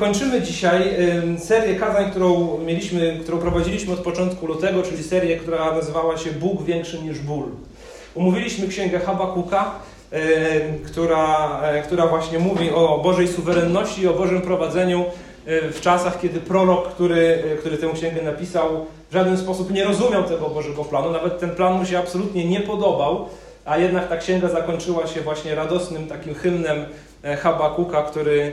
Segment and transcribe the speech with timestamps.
[0.00, 0.94] Kończymy dzisiaj
[1.38, 6.62] serię kazań, którą mieliśmy, którą prowadziliśmy od początku lutego, czyli serię, która nazywała się Bóg
[6.62, 7.44] większy niż ból.
[8.14, 9.70] Umówiliśmy księgę Habakuka,
[10.86, 15.04] która, e, która właśnie mówi o Bożej suwerenności i o Bożym prowadzeniu
[15.46, 19.84] e, w czasach, kiedy prorok, który, e, który tę księgę napisał, w żaden sposób nie
[19.84, 21.10] rozumiał tego Bożego planu.
[21.10, 23.28] Nawet ten plan mu się absolutnie nie podobał,
[23.64, 26.84] a jednak ta księga zakończyła się właśnie radosnym takim hymnem
[27.42, 28.52] Habakuka, który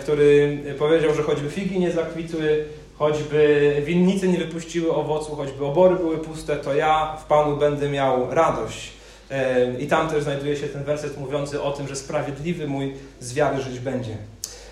[0.00, 2.64] który powiedział, że choćby figi nie zakwitły,
[2.98, 8.34] choćby winnice nie wypuściły owocu, choćby obory były puste, to ja w Panu będę miał
[8.34, 8.92] radość.
[9.30, 13.34] E, I tam też znajduje się ten werset mówiący o tym, że sprawiedliwy mój z
[13.34, 14.16] wiary żyć będzie.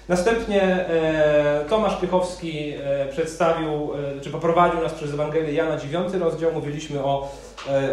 [0.09, 2.75] Następnie e, Tomasz Piechowski
[3.11, 3.91] przedstawił,
[4.23, 6.53] czy poprowadził nas przez Ewangelię Jana 9 rozdział.
[6.53, 7.33] Mówiliśmy o,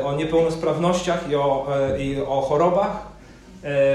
[0.04, 1.68] o niepełnosprawnościach i o,
[2.00, 3.12] i o chorobach.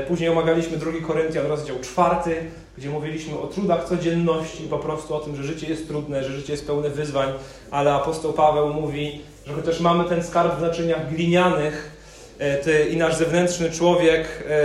[0.09, 5.37] Później omawialiśmy 2 Koryntian, rozdział 4, gdzie mówiliśmy o trudach codzienności, po prostu o tym,
[5.37, 7.29] że życie jest trudne, że życie jest pełne wyzwań,
[7.71, 11.91] ale apostoł Paweł mówi, że chociaż mamy ten skarb w naczyniach glinianych
[12.39, 14.57] e, ty, i nasz zewnętrzny człowiek e,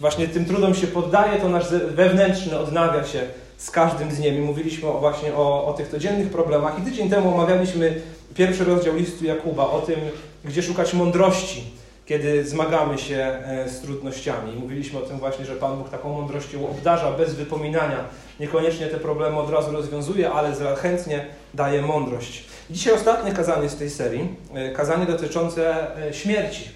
[0.00, 3.20] właśnie tym trudom się poddaje, to nasz wewnętrzny odnawia się
[3.56, 4.36] z każdym dniem.
[4.36, 6.78] I mówiliśmy właśnie o, o tych codziennych problemach.
[6.78, 8.00] I tydzień temu omawialiśmy
[8.34, 10.00] pierwszy rozdział listu Jakuba o tym,
[10.44, 11.77] gdzie szukać mądrości
[12.08, 14.52] kiedy zmagamy się e, z trudnościami.
[14.60, 18.04] Mówiliśmy o tym właśnie, że Pan Bóg taką mądrością obdarza bez wypominania.
[18.40, 22.44] Niekoniecznie te problemy od razu rozwiązuje, ale chętnie daje mądrość.
[22.70, 26.68] Dzisiaj ostatnie kazanie z tej serii, e, kazanie dotyczące e, śmierci.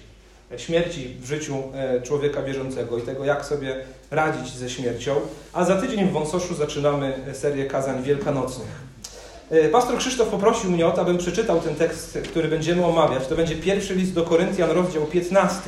[0.57, 1.63] Śmierci w życiu
[2.03, 3.75] człowieka wierzącego i tego, jak sobie
[4.11, 5.15] radzić ze śmiercią.
[5.53, 8.92] A za tydzień w Wąsoszu zaczynamy serię kazań wielkanocnych.
[9.51, 13.27] E, pastor Krzysztof poprosił mnie o to, abym przeczytał ten tekst, który będziemy omawiać.
[13.27, 15.61] To będzie pierwszy list do Koryntian, rozdział 15.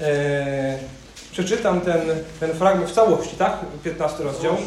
[0.00, 0.78] E,
[1.32, 2.00] przeczytam ten,
[2.40, 3.58] ten fragment w całości, tak?
[3.84, 4.56] 15 rozdział.
[4.56, 4.64] Tak.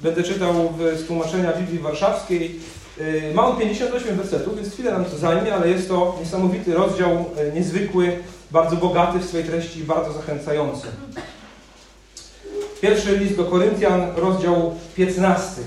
[0.00, 2.60] Będę czytał z tłumaczenia Biblii Warszawskiej.
[3.00, 7.24] E, ma on 58 wersetów, więc chwilę nam to zajmie, ale jest to niesamowity rozdział,
[7.54, 8.18] niezwykły,
[8.50, 10.86] bardzo bogaty w swojej treści i bardzo zachęcający.
[12.80, 15.62] Pierwszy list do Koryntian, rozdział 15.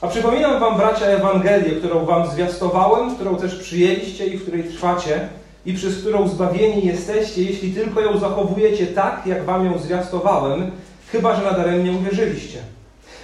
[0.00, 5.28] A przypominam Wam, bracia, Ewangelię, którą Wam zwiastowałem, którą też przyjęliście i w której trwacie,
[5.66, 10.70] i przez którą zbawieni jesteście, jeśli tylko ją zachowujecie tak, jak Wam ją zwiastowałem,
[11.12, 12.58] chyba że nadaremnie uwierzyliście.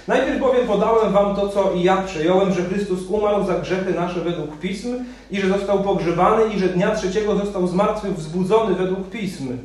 [0.07, 4.21] Najpierw bowiem podałem Wam to, co i ja przejąłem, że Chrystus umarł za grzechy nasze
[4.21, 4.95] według Pism
[5.31, 9.57] i że został pogrzebany i że dnia trzeciego został z martwych wzbudzony według Pism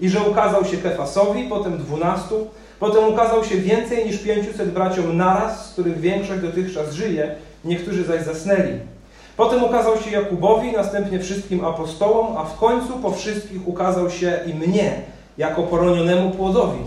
[0.00, 2.46] i że ukazał się Kefasowi, potem dwunastu,
[2.80, 8.22] Potem ukazał się więcej niż pięciuset braciom naraz, z których większość dotychczas żyje, niektórzy zaś
[8.22, 8.78] zasnęli.
[9.36, 14.54] Potem ukazał się Jakubowi, następnie wszystkim apostołom, a w końcu po wszystkich ukazał się i
[14.54, 15.00] mnie,
[15.38, 16.78] jako poronionemu płodowi.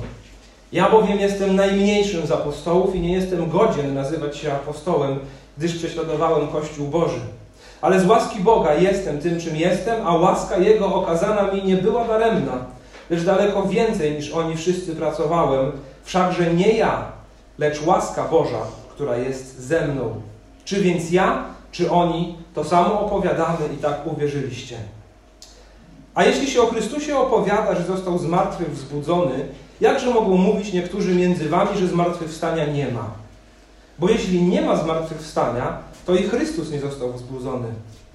[0.74, 5.20] Ja bowiem jestem najmniejszym z apostołów i nie jestem godzien nazywać się apostołem,
[5.58, 7.20] gdyż prześladowałem Kościół Boży.
[7.82, 12.06] Ale z łaski Boga jestem tym, czym jestem, a łaska Jego okazana mi nie była
[12.08, 12.66] daremna
[13.10, 15.72] lecz daleko więcej niż oni wszyscy pracowałem,
[16.04, 17.12] wszakże nie ja,
[17.58, 20.22] lecz łaska Boża, która jest ze mną.
[20.66, 24.78] Czy więc ja, czy oni, to samo opowiadamy i tak uwierzyliście.
[26.16, 29.46] A jeśli się o Chrystusie opowiada, że został z martwych wzbudzony,
[29.82, 33.10] jakże mogą mówić niektórzy między wami, że zmartwychwstania nie ma?
[34.00, 37.68] Bo jeśli nie ma zmartwychwstania, to i Chrystus nie został wzbudzony.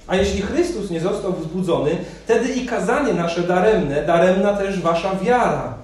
[0.06, 1.90] A jeśli Chrystus nie został wzbudzony,
[2.24, 5.74] wtedy i kazanie nasze daremne, daremna też wasza wiara.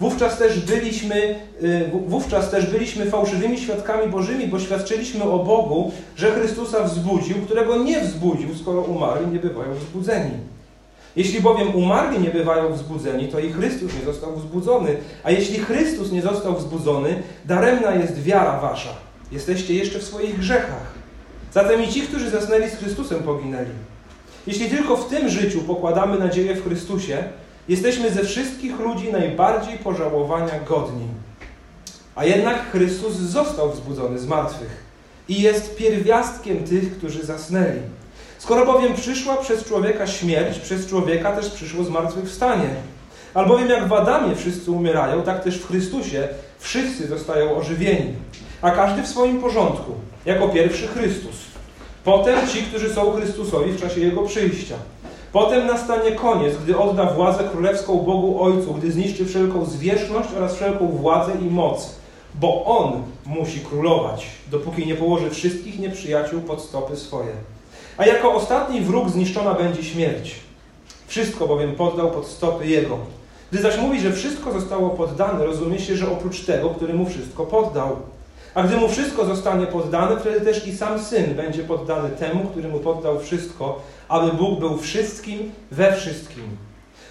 [0.00, 6.32] Wówczas też byliśmy, y, wówczas też byliśmy fałszywymi świadkami Bożymi, bo świadczyliśmy o Bogu, że
[6.32, 10.30] Chrystusa wzbudził, którego nie wzbudził, skoro umarli nie bywają wzbudzeni.
[11.16, 14.96] Jeśli bowiem umarli nie bywają wzbudzeni, to i Chrystus nie został wzbudzony.
[15.24, 18.90] A jeśli Chrystus nie został wzbudzony, daremna jest wiara wasza.
[19.32, 20.95] Jesteście jeszcze w swoich grzechach.
[21.56, 23.70] Zatem i ci, którzy zasnęli z Chrystusem, poginęli.
[24.46, 27.24] Jeśli tylko w tym życiu pokładamy nadzieję w Chrystusie,
[27.68, 31.08] jesteśmy ze wszystkich ludzi najbardziej pożałowania godni.
[32.14, 34.84] A jednak Chrystus został wzbudzony z martwych
[35.28, 37.80] i jest pierwiastkiem tych, którzy zasnęli.
[38.38, 42.68] Skoro bowiem przyszła przez człowieka śmierć, przez człowieka też przyszło zmartwychwstanie.
[43.34, 46.28] Albowiem jak w Adamie wszyscy umierają, tak też w Chrystusie
[46.58, 48.14] wszyscy zostają ożywieni,
[48.62, 49.92] a każdy w swoim porządku.
[50.26, 51.45] Jako pierwszy Chrystus,
[52.06, 54.74] Potem ci, którzy są Chrystusowi w czasie Jego przyjścia.
[55.32, 60.88] Potem nastanie koniec, gdy odda władzę królewską Bogu Ojcu, gdy zniszczy wszelką zwierzchność oraz wszelką
[60.88, 61.90] władzę i moc,
[62.34, 67.32] bo On musi królować, dopóki nie położy wszystkich nieprzyjaciół pod stopy swoje.
[67.96, 70.34] A jako ostatni wróg zniszczona będzie śmierć.
[71.06, 72.98] Wszystko bowiem poddał pod stopy Jego.
[73.52, 77.46] Gdy zaś mówi, że wszystko zostało poddane, rozumie się, że oprócz tego, który mu wszystko
[77.46, 77.96] poddał.
[78.56, 82.68] A gdy mu wszystko zostanie poddane, wtedy też i sam syn będzie poddany temu, który
[82.68, 86.56] mu poddał wszystko, aby Bóg był wszystkim we wszystkim.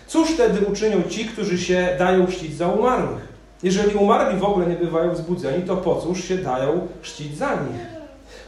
[0.08, 3.28] Cóż wtedy uczynią ci, którzy się dają czcić za umarłych?
[3.64, 7.82] Jeżeli umarli w ogóle nie bywają wzbudzeni, to po cóż się dają czcić za nich?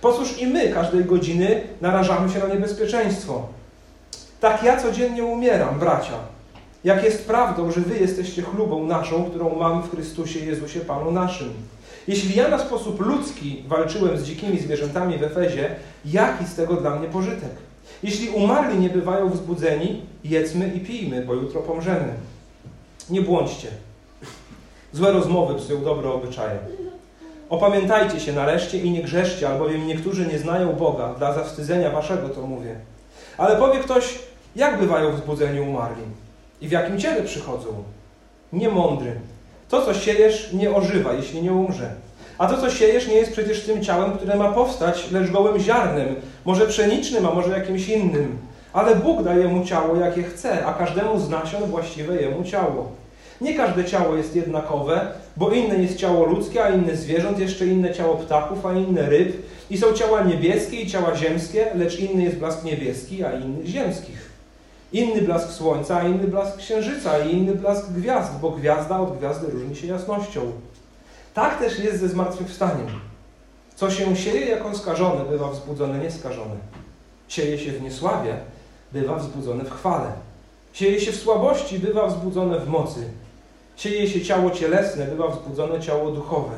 [0.02, 3.48] Po cóż i my każdej godziny narażamy się na niebezpieczeństwo?
[4.40, 6.18] Tak ja codziennie umieram, bracia.
[6.84, 11.54] Jak jest prawdą, że wy jesteście chlubą naszą, którą mamy w Chrystusie Jezusie Panu naszym.
[12.08, 15.76] Jeśli ja na sposób ludzki walczyłem z dzikimi zwierzętami w Efezie,
[16.06, 17.52] jaki z tego dla mnie pożytek?
[18.04, 22.14] Jeśli umarli nie bywają wzbudzeni, jedzmy i pijmy, bo jutro pomrzemy.
[23.10, 23.68] Nie błądźcie.
[24.94, 26.60] Złe rozmowy psują dobre obyczaje.
[27.50, 31.14] Opamiętajcie się nareszcie i nie grzeszcie, albowiem niektórzy nie znają Boga.
[31.14, 32.76] Dla zawstydzenia waszego to mówię.
[33.38, 34.20] Ale powie ktoś,
[34.56, 36.04] jak bywają wzbudzeni umarli?
[36.62, 37.84] I w jakim ciele przychodzą?
[38.54, 39.20] Niemądry.
[39.70, 41.90] To, co siejesz, nie ożywa, jeśli nie umrze.
[42.38, 46.16] A to, co siejesz, nie jest przecież tym ciałem, które ma powstać, lecz gołym ziarnem,
[46.46, 48.38] może pszenicznym, a może jakimś innym.
[48.74, 52.92] Ale Bóg daje mu ciało, jakie chce, a każdemu z nasion właściwe jemu ciało.
[53.42, 57.94] Nie każde ciało jest jednakowe, bo inne jest ciało ludzkie, a inne zwierząt, jeszcze inne
[57.94, 59.34] ciało ptaków, a inne ryb.
[59.70, 64.27] I są ciała niebieskie i ciała ziemskie, lecz inny jest blask niebieski, a inny ziemskich.
[64.94, 69.76] Inny blask słońca, inny blask księżyca, i inny blask gwiazd, bo gwiazda od gwiazdy różni
[69.76, 70.52] się jasnością.
[71.34, 72.88] Tak też jest ze zmartwychwstaniem.
[73.76, 76.56] Co się sieje jako skażone, bywa wzbudzone nieskażone.
[77.28, 78.38] Sieje się w niesławie,
[78.92, 80.12] bywa wzbudzone w chwale.
[80.74, 83.00] Sieje się w słabości, bywa wzbudzone w mocy.
[83.76, 86.56] Sieje się ciało cielesne, bywa wzbudzone ciało duchowe.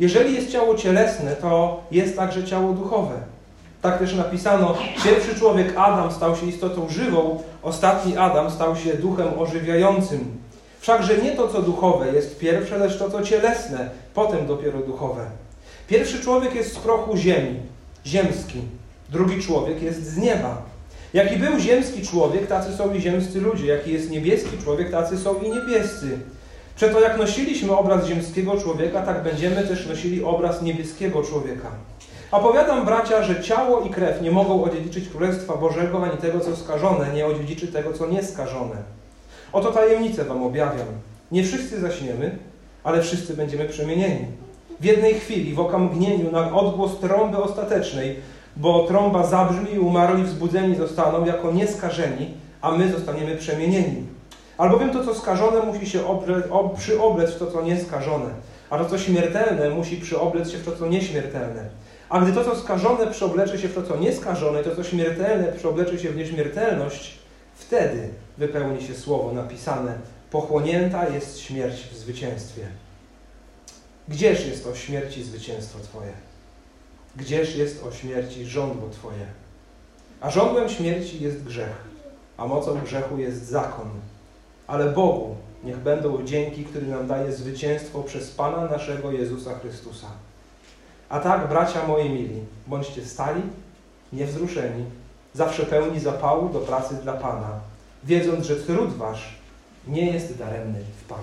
[0.00, 3.14] Jeżeli jest ciało cielesne, to jest także ciało duchowe.
[3.82, 4.74] Tak też napisano,
[5.04, 10.38] pierwszy człowiek Adam stał się istotą żywą, ostatni Adam stał się duchem ożywiającym.
[10.80, 15.24] Wszakże nie to, co duchowe jest pierwsze, lecz to, co cielesne, potem dopiero duchowe.
[15.88, 17.60] Pierwszy człowiek jest z prochu ziemi,
[18.06, 18.60] ziemski.
[19.10, 20.62] Drugi człowiek jest z nieba.
[21.14, 23.66] Jaki był ziemski człowiek, tacy są i ziemscy ludzie.
[23.66, 26.18] Jaki jest niebieski człowiek, tacy są i niebiescy.
[26.76, 31.68] Przeto jak nosiliśmy obraz ziemskiego człowieka, tak będziemy też nosili obraz niebieskiego człowieka.
[32.32, 36.56] A powiadam, bracia, że ciało i krew nie mogą odziedziczyć Królestwa Bożego, ani tego, co
[36.56, 38.76] skażone, nie odziedziczy tego, co nieskażone.
[39.52, 40.86] Oto tajemnicę wam objawiam.
[41.32, 42.38] Nie wszyscy zaśniemy,
[42.84, 44.26] ale wszyscy będziemy przemienieni.
[44.80, 48.16] W jednej chwili, w okamgnieniu, na odgłos trąby ostatecznej,
[48.56, 54.06] bo trąba zabrzmi i umarli wzbudzeni zostaną jako nieskażeni, a my zostaniemy przemienieni.
[54.58, 58.30] Albowiem to, co skażone, musi się obre, ob, przyoblec w to, co nieskażone,
[58.70, 61.81] a to, co śmiertelne, musi przyoblec się w to, co nieśmiertelne.
[62.12, 65.98] A gdy to, co skażone, przeoblecze się w to, co nieskażone, to, co śmiertelne, przeoblecze
[65.98, 67.18] się w nieśmiertelność,
[67.54, 69.98] wtedy wypełni się słowo napisane:
[70.30, 72.62] Pochłonięta jest śmierć w zwycięstwie.
[74.08, 76.12] Gdzież jest o śmierci zwycięstwo Twoje?
[77.16, 79.26] Gdzież jest o śmierci żądło Twoje?
[80.20, 81.84] A żądłem śmierci jest grzech,
[82.36, 83.90] a mocą grzechu jest zakon.
[84.66, 90.06] Ale Bogu niech będą dzięki, który nam daje zwycięstwo przez Pana naszego Jezusa Chrystusa.
[91.12, 93.42] A tak, bracia moi mili, bądźcie stali,
[94.12, 94.84] niewzruszeni,
[95.34, 97.60] zawsze pełni zapału do pracy dla Pana,
[98.04, 99.38] wiedząc, że trud wasz
[99.86, 101.22] nie jest daremny w Panu.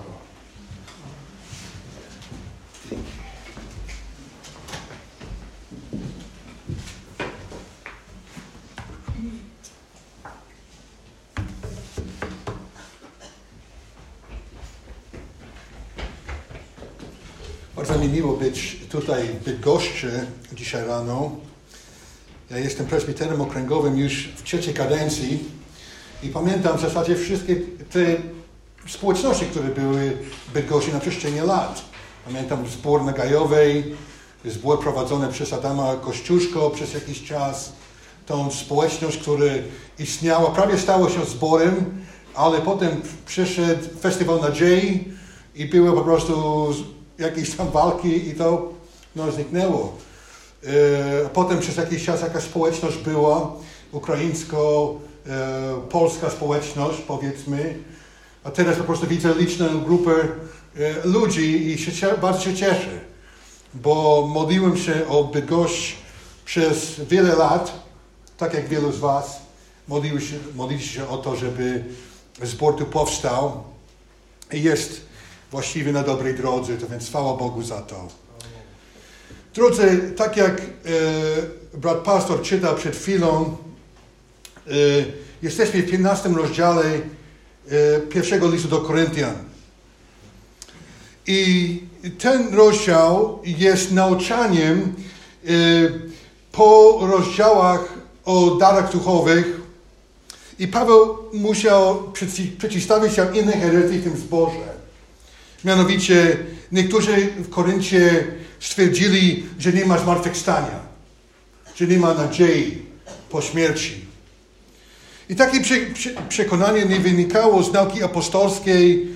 [17.76, 21.30] Bardzo mi miło być tutaj w Bydgoszczy dzisiaj rano.
[22.50, 25.38] Ja jestem presbiterem okręgowym już w trzeciej kadencji
[26.22, 27.56] i pamiętam w zasadzie wszystkie
[27.90, 28.00] te
[28.88, 30.16] społeczności, które były
[30.48, 31.82] w Bydgoszczy na przestrzeni lat.
[32.24, 33.94] Pamiętam zbór na Gajowej,
[34.44, 37.72] zbór prowadzony przez Adama Kościuszko przez jakiś czas.
[38.26, 39.44] Tą społeczność, która
[39.98, 42.04] istniała, prawie stała się zborem,
[42.34, 45.08] ale potem przyszedł Festiwal Nadziei
[45.54, 46.66] i były po prostu
[47.18, 48.79] jakieś tam walki i to
[49.16, 49.96] no, zniknęło.
[50.64, 53.52] E, potem przez jakiś czas jakaś społeczność była,
[53.92, 57.78] ukraińsko-polska społeczność powiedzmy,
[58.44, 60.26] a teraz po prostu widzę liczną grupę e,
[61.04, 63.00] ludzi i się, bardzo się cieszę,
[63.74, 65.96] bo modliłem się o Bydgoszcz
[66.44, 67.72] przez wiele lat,
[68.36, 69.40] tak jak wielu z Was,
[69.88, 71.84] modliłem się, modliłem się o to, żeby
[72.42, 73.62] zbór tu powstał
[74.52, 75.00] i jest
[75.50, 78.08] właściwie na dobrej drodze, to więc chwała Bogu za to.
[79.54, 80.64] Drodzy, tak jak e,
[81.78, 83.56] brat pastor czytał przed chwilą,
[84.66, 84.70] e,
[85.42, 89.34] jesteśmy w 15 rozdziale e, pierwszego listu do Koryntian.
[91.26, 91.82] I
[92.18, 95.50] ten rozdział jest nauczaniem e,
[96.52, 99.60] po rozdziałach o darach duchowych
[100.58, 102.12] i Paweł musiał
[102.58, 104.70] przeciwstawić się innej herezji w tym zborze.
[105.64, 106.36] Mianowicie
[106.72, 108.24] niektórzy w Koryncie
[108.60, 110.80] stwierdzili, że nie ma zmartwychwstania,
[111.76, 112.82] że nie ma nadziei
[113.30, 114.10] po śmierci.
[115.28, 115.60] I takie
[116.28, 119.08] przekonanie nie wynikało z nauki apostolskiej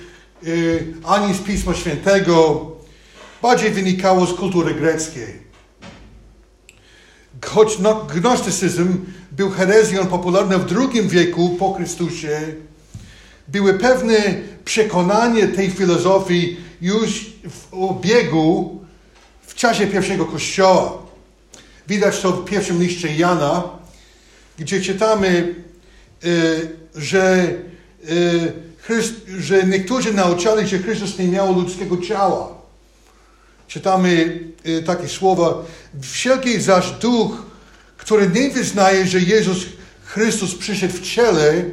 [0.46, 2.66] y, ani z Pisma Świętego,
[3.42, 5.44] bardziej wynikało z kultury greckiej.
[7.44, 7.78] Choć
[8.14, 12.40] gnostycyzm był herezją popularną w II wieku po Chrystusie,
[13.48, 14.14] były pewne
[14.64, 18.83] przekonanie tej filozofii już w obiegu
[19.54, 21.02] w czasie pierwszego kościoła.
[21.88, 23.62] Widać to w pierwszym liście Jana,
[24.58, 25.54] gdzie czytamy,
[26.24, 27.48] y, że,
[28.10, 28.52] y,
[29.38, 32.54] że niektórzy nauczali, że Chrystus nie miał ludzkiego ciała.
[33.68, 35.64] Czytamy y, takie słowa,
[36.02, 37.42] wszelki zaś duch,
[37.96, 39.58] który nie wyznaje, że Jezus
[40.04, 41.64] Chrystus przyszedł w ciele,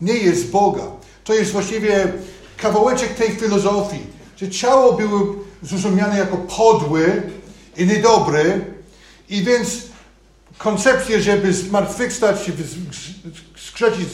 [0.00, 0.84] nie jest Boga.
[1.24, 2.12] To jest właściwie
[2.56, 7.22] kawałeczek tej filozofii, że ciało było zrozumiane jako podły
[7.76, 8.64] i niedobry
[9.28, 9.82] i więc
[10.58, 12.50] koncepcja, żeby zmartwychwstać,
[13.56, 14.08] skrzecić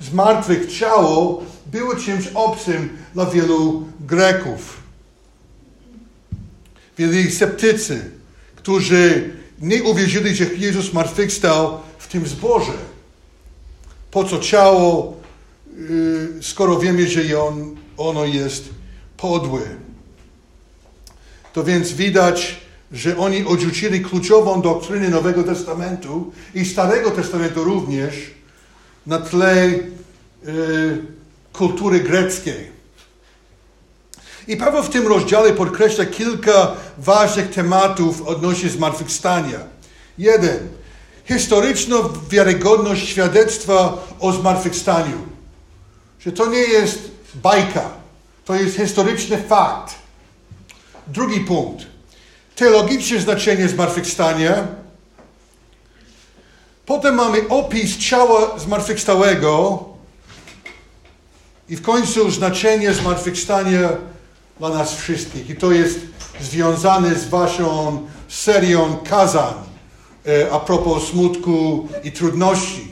[0.00, 4.80] z martwych ciało, było czymś obcym dla wielu Greków.
[6.98, 8.10] Wielu sceptycy,
[8.56, 9.30] którzy
[9.60, 12.72] nie uwierzyli, że Jezus zmartwychwstał w tym zborze.
[14.10, 15.16] Po co ciało,
[15.78, 18.68] y, skoro wiemy, że on, ono jest
[19.16, 19.60] podłe.
[21.52, 22.60] To więc widać,
[22.92, 28.14] że oni odrzucili kluczową doktrynę Nowego Testamentu i Starego Testamentu również
[29.06, 29.80] na tle y,
[31.52, 32.70] kultury greckiej.
[34.48, 39.58] I Paweł w tym rozdziale podkreśla kilka ważnych tematów odnośnie zmartwychwstania.
[40.18, 40.68] Jeden.
[41.24, 41.96] Historyczna
[42.30, 45.18] wiarygodność świadectwa o zmartwychwstaniu.
[46.20, 46.98] Że to nie jest
[47.34, 47.90] bajka,
[48.44, 49.99] to jest historyczny fakt.
[51.12, 51.86] Drugi punkt.
[52.56, 54.66] Teologiczne znaczenie zmartwychwstania.
[56.86, 59.84] Potem mamy opis ciała zmartwychwstałego
[61.68, 63.88] i w końcu znaczenie zmartwychwstania
[64.58, 65.50] dla nas wszystkich.
[65.50, 65.98] I to jest
[66.40, 69.54] związane z Waszą serią kazań
[70.26, 72.88] e, a propos smutku i trudności.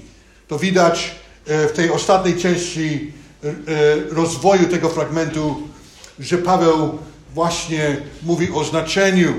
[0.48, 1.14] To widać
[1.46, 3.12] e, w tej ostatniej części
[3.44, 3.48] e,
[4.10, 5.62] rozwoju tego fragmentu,
[6.18, 6.98] że Paweł
[7.34, 9.34] właśnie mówi o znaczeniu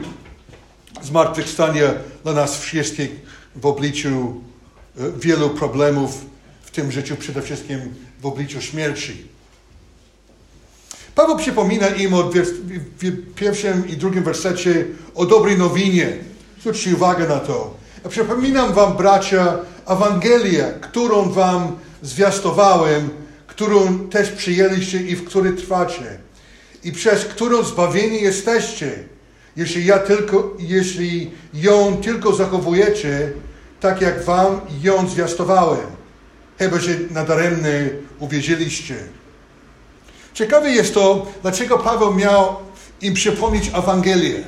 [1.02, 1.94] zmartwychwstania
[2.24, 3.10] dla nas wszystkich
[3.56, 4.42] w obliczu
[5.20, 6.26] wielu problemów
[6.62, 7.80] w tym życiu, przede wszystkim
[8.22, 9.30] w obliczu śmierci.
[11.16, 16.18] Paweł przypomina im od w pierwszym i drugim wersecie o dobrej nowinie.
[16.60, 17.78] Zwróćcie uwagę na to.
[18.04, 23.10] Ja przypominam wam, bracia, Ewangelię, którą wam zwiastowałem,
[23.48, 26.20] którą też przyjęliście i w której trwacie.
[26.84, 28.92] I przez którą zbawieni jesteście,
[29.56, 33.32] jeśli, ja tylko, jeśli ją tylko zachowujecie,
[33.80, 35.88] tak jak wam ją zwiastowałem.
[36.60, 38.96] Chyba, że nadaremnie uwierzyliście.
[40.34, 42.56] Ciekawe jest to, dlaczego Paweł miał
[43.02, 44.44] im przypomnieć Ewangelię.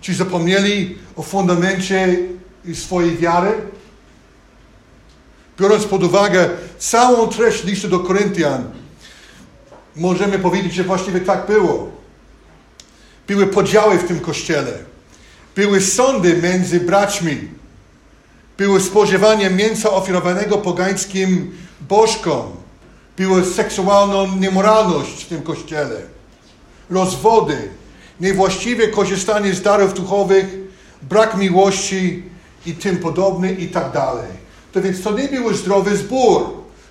[0.00, 2.18] Czy zapomnieli o fundamencie
[2.74, 3.52] swojej wiary?
[5.60, 8.70] Biorąc pod uwagę całą treść listu do Koryntian,
[9.96, 11.88] możemy powiedzieć, że właściwie tak było.
[13.26, 14.72] Były podziały w tym kościele.
[15.56, 17.48] Były sądy między braćmi.
[18.58, 21.52] Było spożywanie mięsa ofiarowanego pogańskim
[21.88, 22.66] bożkom
[23.16, 26.00] była seksualna niemoralność w tym kościele,
[26.90, 27.68] rozwody,
[28.20, 30.46] niewłaściwe korzystanie z darów duchowych,
[31.02, 32.22] brak miłości
[32.66, 34.28] i tym podobne i tak dalej.
[34.72, 36.42] To więc to nie był zdrowy zbór.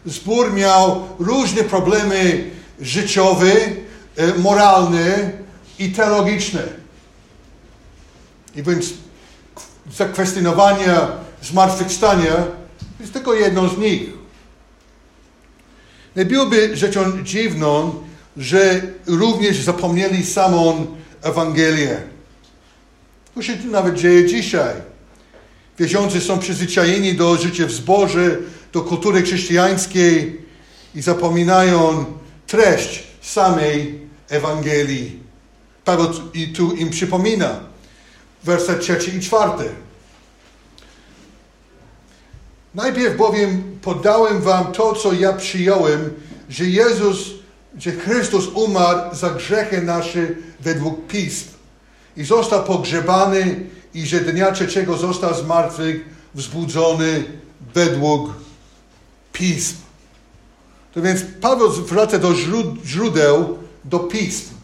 [0.05, 2.51] Zbór miał różne problemy
[2.82, 3.51] życiowe,
[4.15, 5.32] e, moralne
[5.79, 6.63] i teologiczne.
[8.55, 8.94] I więc
[9.94, 10.98] zakwestionowanie
[11.44, 12.48] zmartwychwstania
[13.00, 14.10] jest tylko jedną z nich.
[16.15, 17.94] Nie byłoby rzeczą dziwną,
[18.38, 20.88] że również zapomnieli samą
[21.22, 22.01] Ewangelię.
[23.36, 24.74] To się nawet dzieje dzisiaj.
[25.79, 28.38] Wierzący są przyzwyczajeni do życia w zborze,
[28.74, 30.41] do kultury chrześcijańskiej
[30.96, 32.05] i zapominają
[32.55, 35.19] treść samej Ewangelii.
[35.85, 37.59] Paweł i tu im przypomina.
[38.43, 39.69] Werset trzeci i czwarty.
[42.75, 46.13] Najpierw bowiem podałem wam to, co ja przyjąłem,
[46.50, 47.17] że Jezus,
[47.79, 50.27] że Chrystus umarł za grzechy nasze
[50.59, 51.47] według Pism
[52.17, 55.43] i został pogrzebany i że dnia trzeciego został z
[56.35, 57.24] wzbudzony
[57.74, 58.33] według
[59.33, 59.85] Pism.
[60.96, 62.34] To więc Paweł wraca do
[62.86, 64.56] źródeł, do Pism.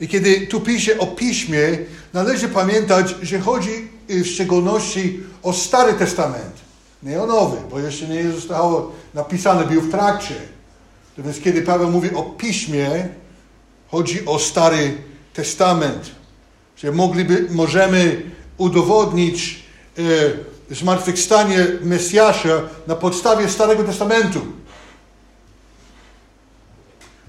[0.00, 1.78] I kiedy tu pisze o Piśmie,
[2.12, 6.54] należy pamiętać, że chodzi w szczególności o Stary Testament,
[7.02, 10.34] nie o Nowy, bo jeszcze nie zostało napisane, był w trakcie.
[11.16, 13.08] To więc kiedy Paweł mówi o Piśmie,
[13.88, 14.94] chodzi o Stary
[15.34, 16.10] Testament.
[16.76, 18.22] Że mogliby, możemy
[18.58, 19.62] udowodnić
[19.98, 20.02] e,
[20.70, 24.40] zmartwychwstanie Mesjasza na podstawie Starego Testamentu.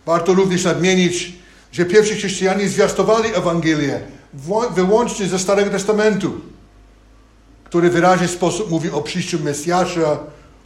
[0.06, 1.34] Warto również nadmienić,
[1.72, 4.02] że pierwsi chrześcijanie zwiastowali Ewangelię
[4.76, 6.42] wyłącznie ze Starego Testamentu,
[7.64, 10.20] który w wyraźny sposób mówi o przyjściu Mesjasza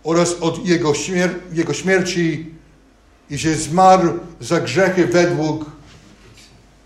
[0.04, 2.46] oraz o jego, śmier jego śmierci
[3.30, 5.66] i że zmarł za grzechy według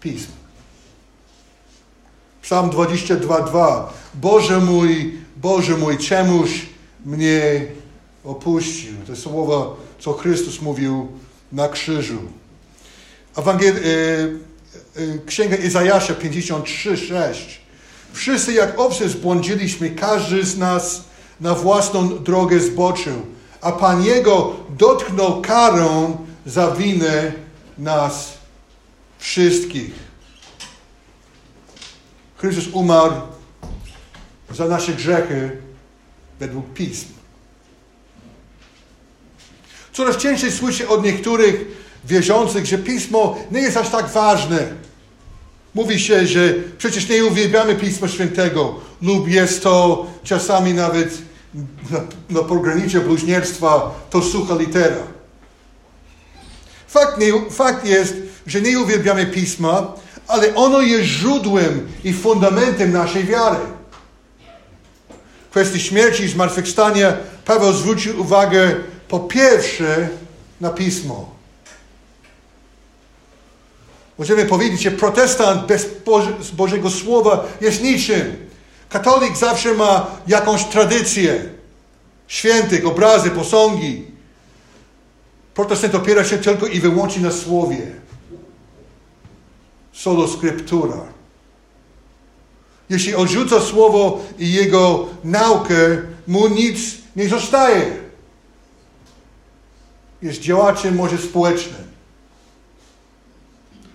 [0.01, 0.31] Pism.
[2.41, 6.65] Psalm 22:2 Boże mój, Boże mój, czemuś
[7.05, 7.65] mnie
[8.23, 8.93] opuścił?
[9.07, 11.07] To słowa, co Chrystus mówił
[11.51, 12.19] na krzyżu.
[13.35, 17.65] Ewangel- e, e, Księga Izajasza 53:6
[18.13, 21.03] Wszyscy jak owce zbłądziliśmy, każdy z nas
[21.41, 23.21] na własną drogę zboczył,
[23.61, 27.31] a Pan Jego dotknął karą za winę
[27.77, 28.33] nas
[29.17, 29.91] wszystkich.
[32.37, 33.13] Chrystus umarł
[34.51, 35.51] za nasze grzechy
[36.39, 37.07] według Pism.
[39.93, 41.65] Coraz częściej słyszę od niektórych
[42.05, 44.67] wierzących, że Pismo nie jest aż tak ważne.
[45.75, 51.17] Mówi się, że przecież nie uwielbiamy Pisma Świętego lub jest to czasami nawet
[51.91, 51.99] na,
[52.29, 55.15] na pogranicze bluźnierstwa to sucha litera.
[56.87, 58.15] Fakt, nie, fakt jest,
[58.47, 59.93] że nie uwielbiamy Pisma,
[60.27, 63.74] ale ono jest źródłem i fundamentem naszej wiary.
[65.55, 68.75] Kwestii śmierci i zmartwychwstania Paweł zwrócił uwagę
[69.07, 70.09] po pierwsze
[70.61, 71.29] na Pismo.
[74.17, 75.87] Możemy powiedzieć, że protestant bez
[76.53, 78.35] Bożego Słowa jest niczym.
[78.89, 81.49] Katolik zawsze ma jakąś tradycję
[82.27, 84.05] świętych, obrazy, posągi.
[85.53, 87.91] Protestant opiera się tylko i wyłącznie na Słowie.
[89.93, 91.14] Solo scriptura.
[92.89, 96.79] Jeśli odrzuca Słowo i jego naukę, mu nic
[97.15, 97.97] nie zostaje.
[100.21, 101.85] Jest działaczem może społecznym.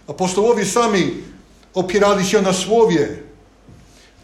[0.09, 1.14] Apostołowie sami
[1.74, 3.09] opierali się na Słowie.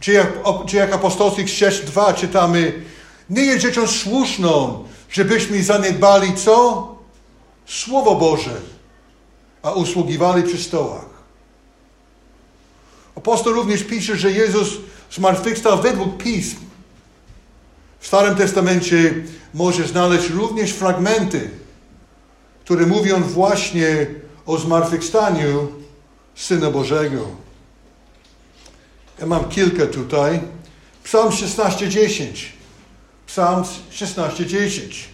[0.00, 0.32] Czy jak,
[0.66, 2.82] czy jak apostolskich 6.2 czytamy,
[3.30, 6.88] nie jest rzeczą słuszną, żebyśmy zaniedbali co?
[7.66, 8.60] Słowo Boże,
[9.62, 11.15] a usługiwali przy stołach.
[13.16, 14.68] Apostoł również pisze, że Jezus
[15.12, 16.56] zmartwychwstał według Pism.
[18.00, 19.14] W Starym Testamencie
[19.54, 21.50] może znaleźć również fragmenty,
[22.64, 24.06] które mówią właśnie
[24.46, 25.68] o zmartwychwstaniu
[26.34, 27.26] Syna Bożego.
[29.20, 30.40] Ja mam kilka tutaj.
[31.04, 32.24] Psalm 16:10.
[33.26, 35.08] Psalm 16:10.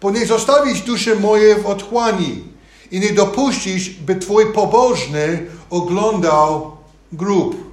[0.00, 2.44] Bo nie zostawić dusze moje w otchłani
[2.90, 6.76] i nie dopuścić, by Twój pobożny oglądał
[7.12, 7.72] grób.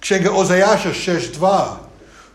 [0.00, 1.62] Księga Ozajasza 6:2.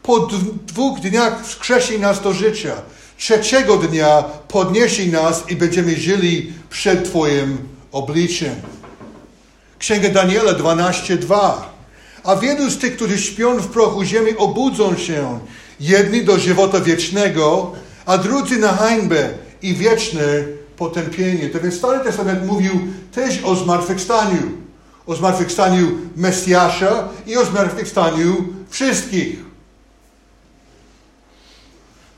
[0.03, 0.29] Po
[0.67, 2.73] dwóch dniach wskrzesi nas do życia.
[3.17, 7.57] Trzeciego dnia podniesie nas i będziemy żyli przed Twoim
[7.91, 8.55] obliczem.
[9.79, 11.53] Księga Daniela 12:2.
[12.23, 15.39] A wielu z tych, którzy śpią w prochu ziemi, obudzą się.
[15.79, 17.71] Jedni do żywota wiecznego,
[18.05, 19.29] a drudzy na hańbę
[19.61, 20.23] i wieczne
[20.77, 21.49] potępienie.
[21.49, 22.73] To więc Stary Testament mówił
[23.11, 24.66] też o zmartwychwstaniu.
[25.07, 29.39] O zmartwychwstaniu Mesjasza i o zmartwychwstaniu wszystkich.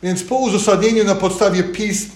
[0.03, 2.09] Więc po uzasadnieniu na podstawie pism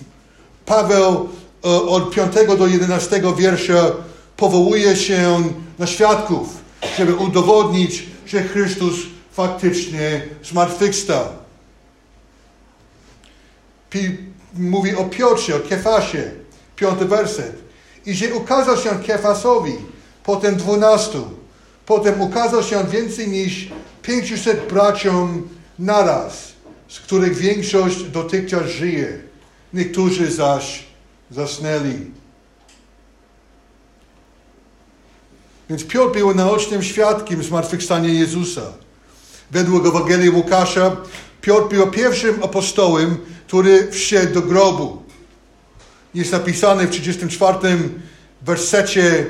[0.65, 1.29] Paweł
[1.65, 3.91] e, od 5 do 11 wiersza
[4.37, 5.43] powołuje się
[5.79, 6.47] na świadków,
[6.97, 8.95] żeby udowodnić, że Chrystus
[9.31, 11.25] faktycznie zmartwychwstał.
[14.53, 16.31] Mówi o Piotrze, o Kefasie,
[16.75, 17.55] piąty werset.
[18.05, 19.75] I że ukazał się Kefasowi,
[20.23, 21.31] potem dwunastu,
[21.85, 23.69] potem ukazał się więcej niż
[24.01, 26.53] pięciuset braciom naraz
[26.93, 29.19] z których większość dotychczas żyje,
[29.73, 30.83] niektórzy zaś
[31.31, 32.11] zasnęli.
[35.69, 38.61] Więc Piotr był naocznym świadkiem zmartwychwstania Jezusa.
[39.51, 40.97] Według Ewangelii Łukasza
[41.41, 45.03] Piotr był pierwszym apostołem, który wszedł do grobu.
[46.13, 47.57] Jest napisane w 34
[48.41, 49.25] wersecie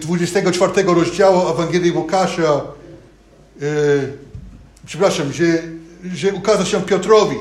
[0.00, 3.64] 24 e, rozdziału Ewangelii Łukasza, e,
[4.86, 5.44] przepraszam, że,
[6.14, 7.36] że ukazał się Piotrowi.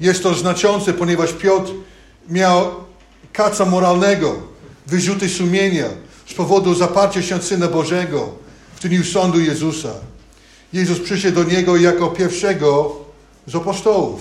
[0.00, 1.72] Jest to znaczące, ponieważ Piotr
[2.28, 2.70] miał
[3.32, 4.34] kaca moralnego,
[4.86, 5.86] wyrzuty sumienia
[6.26, 8.28] z powodu zaparcia się Syna Bożego
[8.76, 9.92] w dniu sądu Jezusa.
[10.72, 12.96] Jezus przyszedł do niego jako pierwszego
[13.46, 14.20] z apostołów.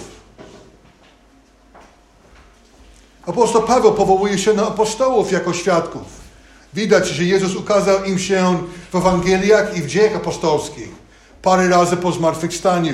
[3.26, 6.21] Apostoł Paweł powołuje się na apostołów jako świadków.
[6.74, 11.02] Widać, że Jezus ukazał im się w Ewangeliach i w dziejach apostolskich
[11.42, 12.94] parę razy po zmartwychwstaniu.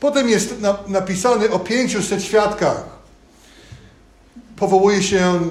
[0.00, 0.54] Potem jest
[0.86, 2.84] napisane o 500 świadkach.
[4.56, 5.50] Powołuje się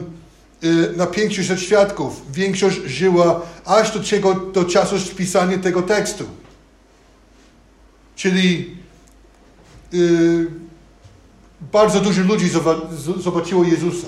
[0.64, 2.22] y, na 500 świadków.
[2.32, 6.24] Większość żyła aż do, do czasu spisania tego tekstu.
[8.16, 8.78] Czyli
[9.92, 10.48] yy,
[11.62, 12.50] bardzo dużo ludzi
[13.18, 14.08] zobaczyło Jezusa,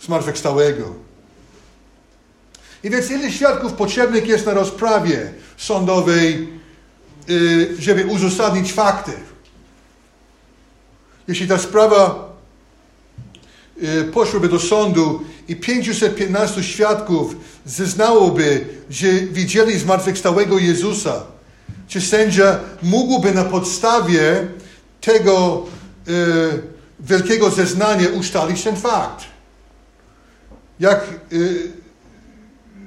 [0.00, 0.94] zmartwychwstałego.
[2.84, 6.48] I więc ile świadków potrzebnych jest na rozprawie sądowej,
[7.28, 9.12] yy, żeby uzasadnić fakty?
[11.28, 12.32] Jeśli ta sprawa
[13.76, 21.22] yy, poszłaby do sądu i 515 świadków zeznałoby, że widzieli zmartwychwstałego Jezusa,
[21.88, 24.46] czy sędzia mógłby na podstawie
[25.00, 25.66] tego
[26.08, 26.12] e,
[27.00, 29.24] wielkiego zeznania ustalić ten fakt?
[30.80, 31.06] Jak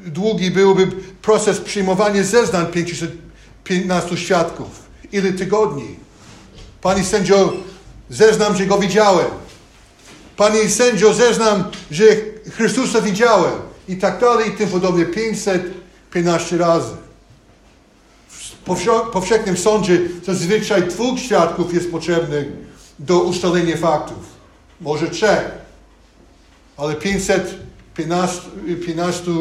[0.05, 0.87] długi byłby
[1.21, 4.67] proces przyjmowania zeznań 515 świadków?
[5.11, 5.95] Ile tygodni?
[6.81, 7.53] Pani sędzio,
[8.09, 9.27] zeznam, że go widziałem.
[10.37, 12.03] Pani sędzio, zeznam, że
[12.51, 13.53] Chrystusa widziałem.
[13.87, 15.05] I tak dalej, i tym podobnie.
[15.05, 16.93] 515 razy
[19.11, 22.47] powszechnym sądzie zazwyczaj dwóch świadków jest potrzebnych
[22.99, 24.17] do ustalenia faktów.
[24.81, 25.51] Może trzech.
[26.77, 29.31] Ale 515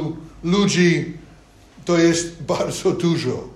[0.44, 1.12] ludzi
[1.85, 3.48] to jest bardzo dużo.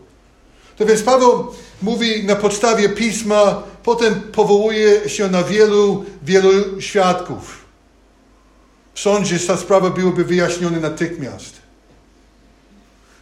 [0.77, 7.65] To więc Paweł mówi na podstawie pisma, potem powołuje się na wielu, wielu świadków.
[8.95, 11.55] W sądzie ta sprawa byłaby wyjaśniona natychmiast.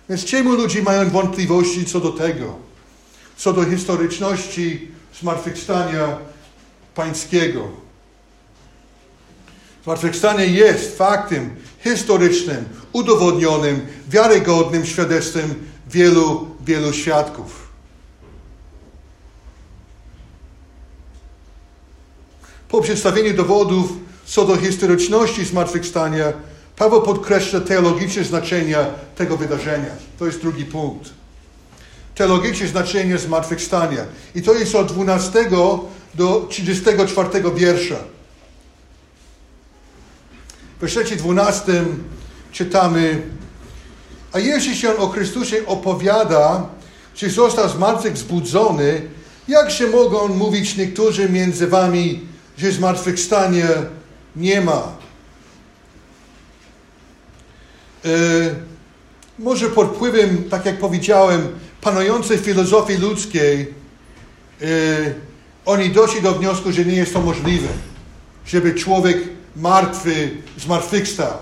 [0.08, 2.58] Więc czemu ludzie mają wątpliwości co do tego?
[3.36, 6.18] Co do historyczności zmartwychwstania
[6.94, 7.68] pańskiego.
[9.84, 15.54] Zmartwychwstanie jest faktem historycznym, udowodnionym, wiarygodnym świadectwem
[15.90, 17.68] wielu, wielu świadków.
[22.68, 23.92] Po przedstawieniu dowodów
[24.24, 26.32] co do historyczności zmartwychwstania
[26.76, 28.76] Paweł podkreśla teologiczne znaczenie
[29.16, 29.90] tego wydarzenia.
[30.18, 31.10] To jest drugi punkt.
[32.14, 34.04] Teologiczne znaczenie zmartwychwstania.
[34.34, 35.50] I to jest od 12
[36.14, 37.96] do 34 wiersza.
[40.82, 41.84] W wersecie 12
[42.52, 43.22] czytamy
[44.32, 46.66] A jeśli się o Chrystusie opowiada,
[47.14, 49.02] czy został z martwych zbudzony,
[49.48, 52.20] jak się mogą mówić niektórzy między wami,
[52.58, 53.68] że zmartwychwstania
[54.36, 54.82] nie ma?
[58.04, 58.08] E,
[59.38, 61.48] może pod wpływem, tak jak powiedziałem,
[61.80, 63.60] panującej filozofii ludzkiej,
[64.62, 64.66] e,
[65.64, 67.68] oni doszli do wniosku, że nie jest to możliwe,
[68.46, 71.38] żeby człowiek martwy zmartwychwstał.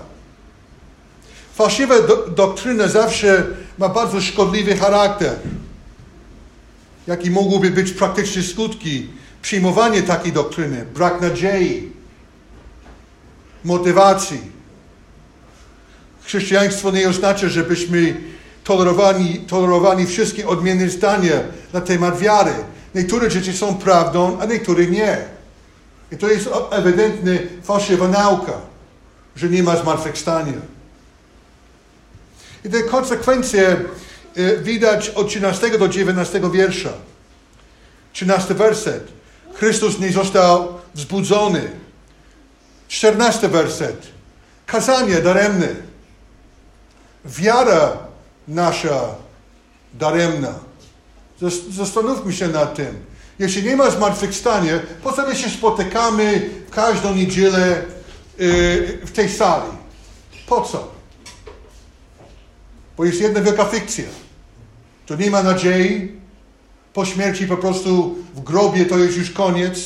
[1.55, 3.47] Fałszywa do, doktryna zawsze
[3.77, 5.35] ma bardzo szkodliwy charakter.
[7.07, 9.07] Jaki mogłyby być praktyczne skutki
[9.41, 10.85] przyjmowania takiej doktryny?
[10.93, 11.91] Brak nadziei,
[13.63, 14.51] motywacji
[16.23, 18.21] Chrześcijaństwo nie oznacza, żebyśmy
[18.63, 21.39] tolerowali, tolerowali wszystkie odmienne zdania
[21.73, 22.53] na temat wiary.
[22.95, 25.17] Niektóre rzeczy są prawdą, a niektóre nie.
[26.11, 28.53] I to jest ewidentnie fałszywa nauka,
[29.35, 30.53] że nie ma zmartwychwstania.
[32.65, 33.79] I te konsekwencje
[34.35, 36.93] e, widać od 13 do 19 wiersza.
[38.13, 39.07] 13 werset.
[39.53, 41.71] Chrystus nie został wzbudzony.
[42.87, 44.07] 14 werset.
[44.65, 45.67] Kazanie daremne
[47.25, 47.97] wiara
[48.47, 49.15] nasza
[49.93, 50.53] daremna.
[51.69, 53.10] Zastanówmy się nad tym.
[53.39, 57.81] Jeśli nie ma zmartwychwstania, po co my się spotykamy każdą niedzielę
[58.37, 59.71] yy, w tej sali?
[60.47, 60.91] Po co?
[62.97, 64.05] Bo jest jedna wielka fikcja.
[65.05, 66.11] To nie ma nadziei.
[66.93, 69.79] Po śmierci po prostu w grobie to jest już koniec.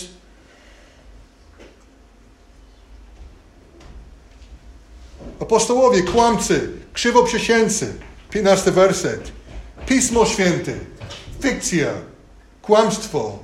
[5.40, 7.94] Apostołowie, kłamcy, krzywoprzysięcy,
[8.30, 9.32] 15 werset.
[9.86, 10.74] Pismo Święte,
[11.42, 11.88] fikcja,
[12.66, 13.40] kłamstwo,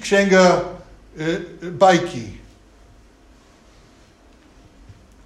[0.00, 0.60] księga
[1.62, 2.22] y, bajki.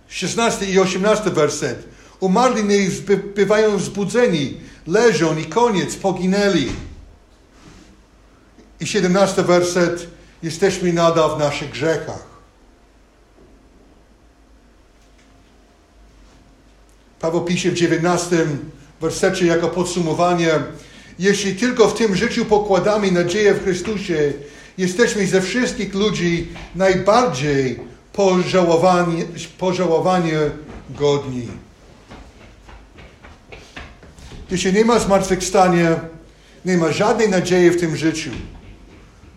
[0.09, 1.88] 16 i 18 werset.
[2.21, 2.90] Umarli
[3.35, 6.73] bywają wzbudzeni, leżą i koniec, poginęli.
[8.81, 10.07] I 17 werset.
[10.43, 12.27] Jesteśmy nadal w naszych grzechach.
[17.21, 18.47] Paweł pisze w 19
[19.01, 20.51] wersecie jako podsumowanie
[21.18, 24.33] jeśli tylko w tym życiu pokładamy nadzieję w Chrystusie,
[24.79, 27.81] jesteśmy ze wszystkich ludzi najbardziej
[28.12, 29.24] pożałowanie,
[29.59, 30.38] pożałowanie
[30.90, 31.48] godni.
[34.50, 36.00] Jeśli nie ma zmartwychwstania,
[36.64, 38.31] nie ma żadnej nadziei w tym życiu.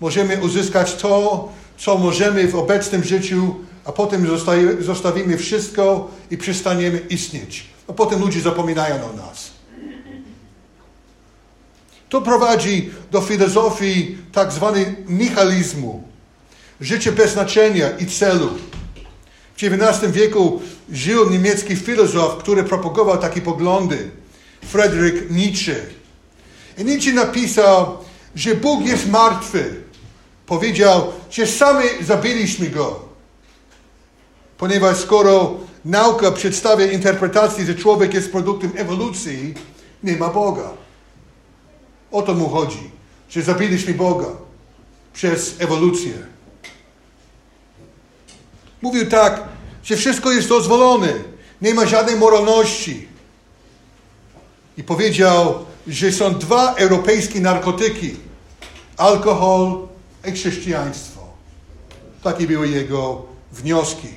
[0.02, 4.28] Możemy uzyskać to, co możemy w obecnym życiu, a potem
[4.80, 7.66] zostawimy wszystko i przestaniemy istnieć.
[7.88, 9.57] A potem ludzie zapominają o nas.
[12.10, 16.04] To prowadzi do filozofii tak zwanej nihilizmu.
[16.82, 18.50] Życie bez znaczenia i celu.
[19.58, 24.12] W XIX wieku żył niemiecki filozof, który propagował takie poglądy.
[24.66, 25.76] Friedrich Nietzsche.
[26.78, 27.98] I Nietzsche napisał,
[28.36, 29.76] że Bóg jest martwy.
[30.46, 33.00] Powiedział, że sami zabiliśmy Go.
[34.58, 39.54] Ponieważ skoro nauka przedstawia interpretację, że człowiek jest produktem ewolucji,
[40.04, 40.87] nie ma Boga.
[42.12, 42.92] O to mu chodzi,
[43.30, 44.28] że zabiliśmy Boga
[45.14, 46.14] przez ewolucję.
[48.82, 49.44] Mówił tak,
[49.84, 51.14] że wszystko jest dozwolone,
[51.62, 53.08] nie ma żadnej moralności.
[54.78, 58.16] I powiedział, że są dwa europejskie narkotyki:
[58.98, 59.88] alkohol
[60.28, 61.22] i chrześcijaństwo.
[62.24, 64.08] Takie były jego wnioski.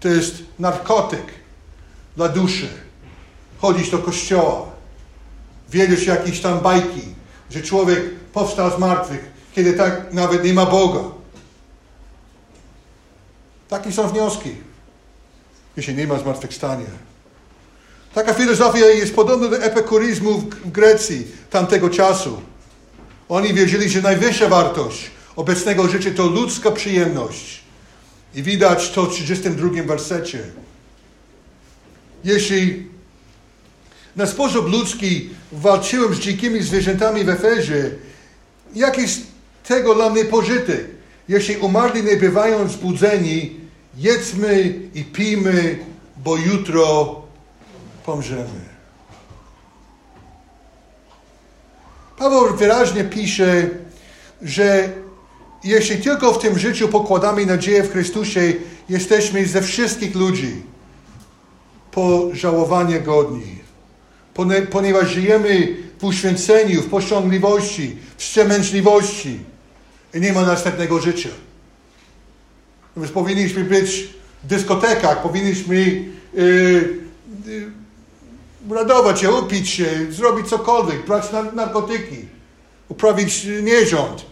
[0.00, 1.24] To jest narkotyk
[2.16, 2.68] dla duszy.
[3.58, 4.75] Chodzić do kościoła,
[5.70, 7.02] Wiedzieć jakieś tam bajki,
[7.50, 8.00] że człowiek
[8.32, 11.00] powstał z martwych, kiedy tak nawet nie ma Boga.
[13.68, 14.54] Takie są wnioski,
[15.76, 17.06] jeśli nie ma zmartwychwstania.
[18.14, 22.42] Taka filozofia jest podobna do epikurizmu w Grecji tamtego czasu.
[23.28, 27.60] Oni wiedzieli, że najwyższa wartość obecnego życia to ludzka przyjemność.
[28.34, 30.38] I widać to w 32 wersecie.
[32.24, 32.86] Jeśli
[34.16, 37.90] na sposób ludzki walczyłem z dzikimi zwierzętami w Efezie,
[38.74, 39.20] jaki z
[39.68, 40.84] tego dla mnie pożytek?
[41.28, 43.60] Jeśli umarli nie bywają zbudzeni,
[43.96, 45.78] jedzmy i pijmy,
[46.16, 47.14] bo jutro
[48.04, 48.66] pomrzemy.
[52.18, 53.68] Paweł wyraźnie pisze,
[54.42, 54.88] że
[55.64, 58.52] jeśli tylko w tym życiu pokładamy nadzieję w Chrystusie,
[58.88, 60.62] jesteśmy ze wszystkich ludzi
[61.90, 63.55] pożałowania godni
[64.70, 69.40] ponieważ żyjemy w uświęceniu, w pościągliwości, w wstrzemięźliwości
[70.14, 71.28] i nie ma następnego życia.
[72.96, 74.08] Więc powinniśmy być
[74.44, 76.98] w dyskotekach, powinniśmy yy,
[77.46, 77.70] yy,
[78.70, 82.16] radować się, upić się, zrobić cokolwiek, brać narkotyki,
[82.88, 84.26] uprawić nierząd.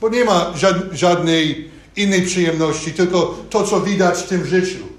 [0.00, 0.54] Bo nie ma
[0.92, 4.89] żadnej innej przyjemności, tylko to, co widać w tym życiu.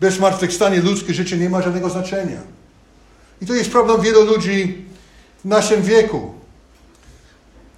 [0.00, 2.40] Bez zmartwychwstania ludzkie życie nie ma żadnego znaczenia.
[3.42, 4.84] I to jest problem wielu ludzi
[5.44, 6.34] w naszym wieku.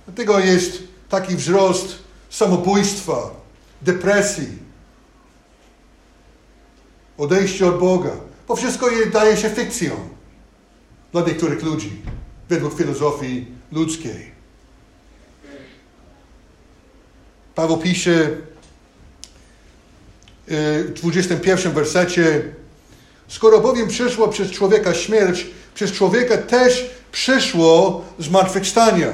[0.06, 1.98] Dlatego jest taki wzrost
[2.30, 3.30] samobójstwa,
[3.82, 4.48] depresji,
[7.18, 8.10] odejście od Boga.
[8.48, 10.08] Bo wszystko daje się fikcją
[11.12, 12.02] dla niektórych ludzi,
[12.48, 14.36] według filozofii ludzkiej.
[17.54, 18.30] Paweł pisze
[20.94, 22.42] 21 wersecie.
[23.28, 29.12] Skoro bowiem przyszła przez człowieka śmierć, przez człowieka też przyszło zmartwychwstanie.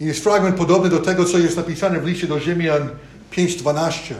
[0.00, 2.88] I jest fragment podobny do tego, co jest napisane w liście do Rzymian
[3.32, 4.14] 5:12.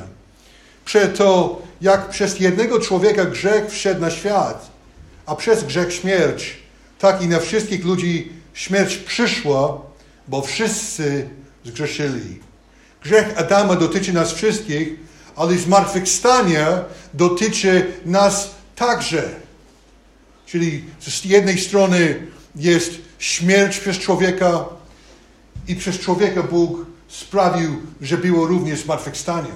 [0.85, 4.71] Przeto, jak przez jednego człowieka grzech wszedł na świat,
[5.27, 6.57] a przez grzech śmierć,
[6.99, 9.81] tak i na wszystkich ludzi śmierć przyszła,
[10.29, 11.29] bo wszyscy
[11.65, 12.48] zgrzeszyli.
[13.09, 14.89] Grzech Adama dotyczy nas wszystkich,
[15.37, 16.67] ale zmartwychwstanie
[17.15, 19.31] dotyczy nas także.
[20.47, 24.65] Czyli z jednej strony jest śmierć przez człowieka
[25.69, 29.53] i przez człowieka Bóg sprawił, że było również zmartwychwstanie.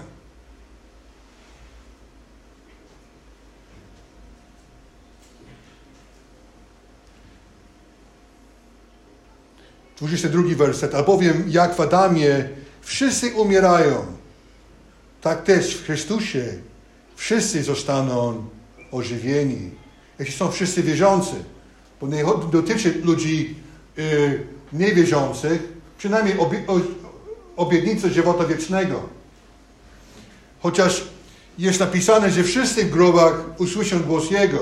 [10.31, 10.95] Drugi werset.
[10.95, 12.49] Albowiem jak w Adamie
[12.83, 14.07] Wszyscy umierają.
[15.21, 16.45] tak też w Chrystusie
[17.17, 18.45] wszyscy zostaną
[18.93, 19.71] ożywieni.
[20.19, 21.35] Jeśli są wszyscy wierzący,
[22.01, 23.55] bo nie dotyczy ludzi
[23.99, 24.41] y,
[24.73, 25.63] niewierzących,
[25.99, 26.63] przynajmniej obie,
[27.57, 29.03] obietnicę żywota wiecznego.
[30.61, 31.05] Chociaż
[31.59, 34.59] jest napisane, że wszyscy w grobach usłyszą głos Jego.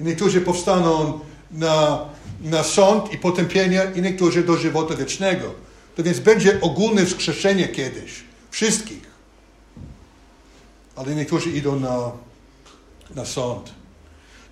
[0.00, 2.04] I niektórzy powstaną na,
[2.42, 5.54] na sąd i potępienie, i niektórzy do żywota wiecznego.
[5.96, 8.12] To więc będzie ogólne wskrzeszenie kiedyś.
[8.50, 9.14] Wszystkich.
[10.96, 12.10] Ale niektórzy idą na,
[13.14, 13.70] na sąd.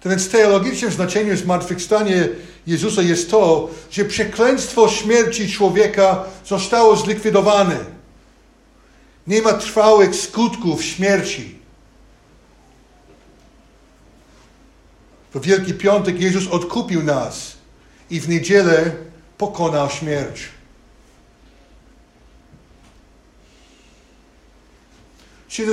[0.00, 2.16] To więc teologicznym znaczeniem zmartwychwstania
[2.66, 7.76] Jezusa jest to, że przekleństwo śmierci człowieka zostało zlikwidowane.
[9.26, 11.54] Nie ma trwałych skutków śmierci.
[15.34, 17.52] W Wielki Piątek Jezus odkupił nas
[18.10, 18.92] i w niedzielę
[19.38, 20.48] pokonał śmierć.
[25.52, 25.66] Czy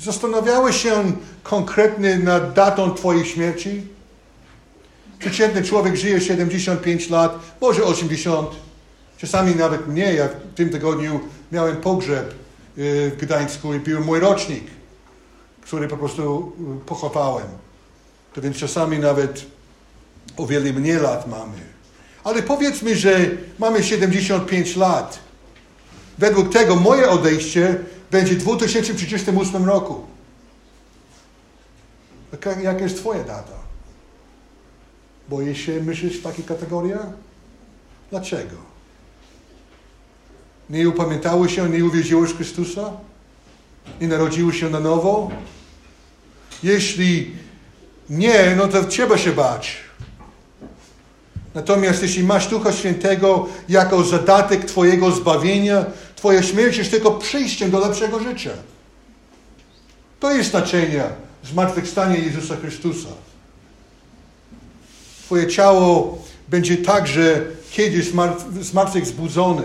[0.00, 3.82] zastanawiałeś się konkretnie nad datą Twojej śmierci?
[5.18, 8.48] Przeciętny człowiek żyje 75 lat, może 80,
[9.18, 10.16] czasami nawet mniej.
[10.16, 11.20] Ja w tym tygodniu
[11.52, 12.34] miałem pogrzeb
[12.78, 14.64] y, w Gdańsku i był mój rocznik,
[15.60, 17.46] który po prostu y, pochowałem.
[18.32, 19.46] To więc czasami nawet
[20.36, 21.58] o wiele mniej lat mamy.
[22.24, 25.18] Ale powiedzmy, że mamy 75 lat.
[26.18, 27.78] Według tego moje odejście
[28.14, 30.06] będzie w 2038 roku.
[32.62, 33.58] Jaka jest Twoja data?
[35.28, 37.06] Boisz się myśleć w takich kategoriach?
[38.10, 38.56] Dlaczego?
[40.70, 42.90] Nie upamiętałeś się, nie uwierzyłeś Chrystusa?
[44.00, 45.30] Nie narodziłeś się na nowo?
[46.62, 47.36] Jeśli
[48.10, 49.76] nie, no to trzeba się bać.
[51.54, 55.86] Natomiast jeśli masz Ducha Świętego jako zadatek Twojego zbawienia,
[56.24, 58.50] Twoja śmierć jest tylko przyjściem do lepszego życia.
[60.20, 61.04] To jest znaczenie
[61.44, 63.08] zmartwychwstania Jezusa Chrystusa.
[65.24, 68.06] Twoje ciało będzie także kiedyś
[68.60, 69.62] zmartwychwzbudzone.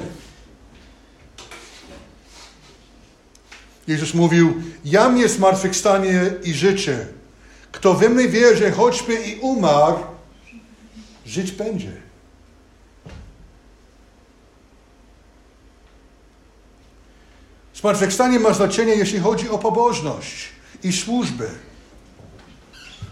[3.87, 7.07] Jezus mówił, ja mnie zmartwychwstanie i życie.
[7.71, 9.97] Kto we mnie wierzy, choćby i umarł,
[11.25, 12.08] żyć będzie.
[17.79, 20.49] Zmartwychwstanie ma znaczenie, jeśli chodzi o pobożność
[20.83, 21.45] i służbę.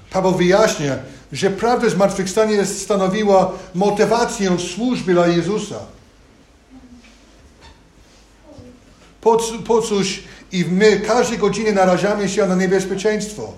[0.10, 0.96] Paweł wyjaśnia,
[1.32, 5.80] że prawda zmartwychwstania stanowiła motywację służby dla Jezusa.
[9.22, 13.54] Po, po cóż i my każdej godzinie narażamy się na niebezpieczeństwo.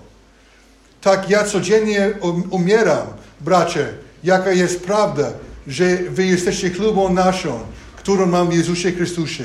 [1.00, 3.06] Tak ja codziennie um, umieram,
[3.40, 3.94] bracie,
[4.24, 5.32] jaka jest prawda,
[5.66, 7.60] że wy jesteście chlubą naszą,
[7.96, 9.44] którą mam w Jezusie Chrystusie,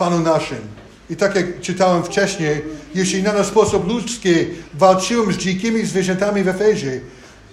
[0.00, 0.58] Panu naszym.
[1.10, 2.62] I tak jak czytałem wcześniej,
[2.94, 4.34] jeśli na sposób ludzki
[4.74, 7.00] walczyłem z dzikimi zwierzętami w Efezie,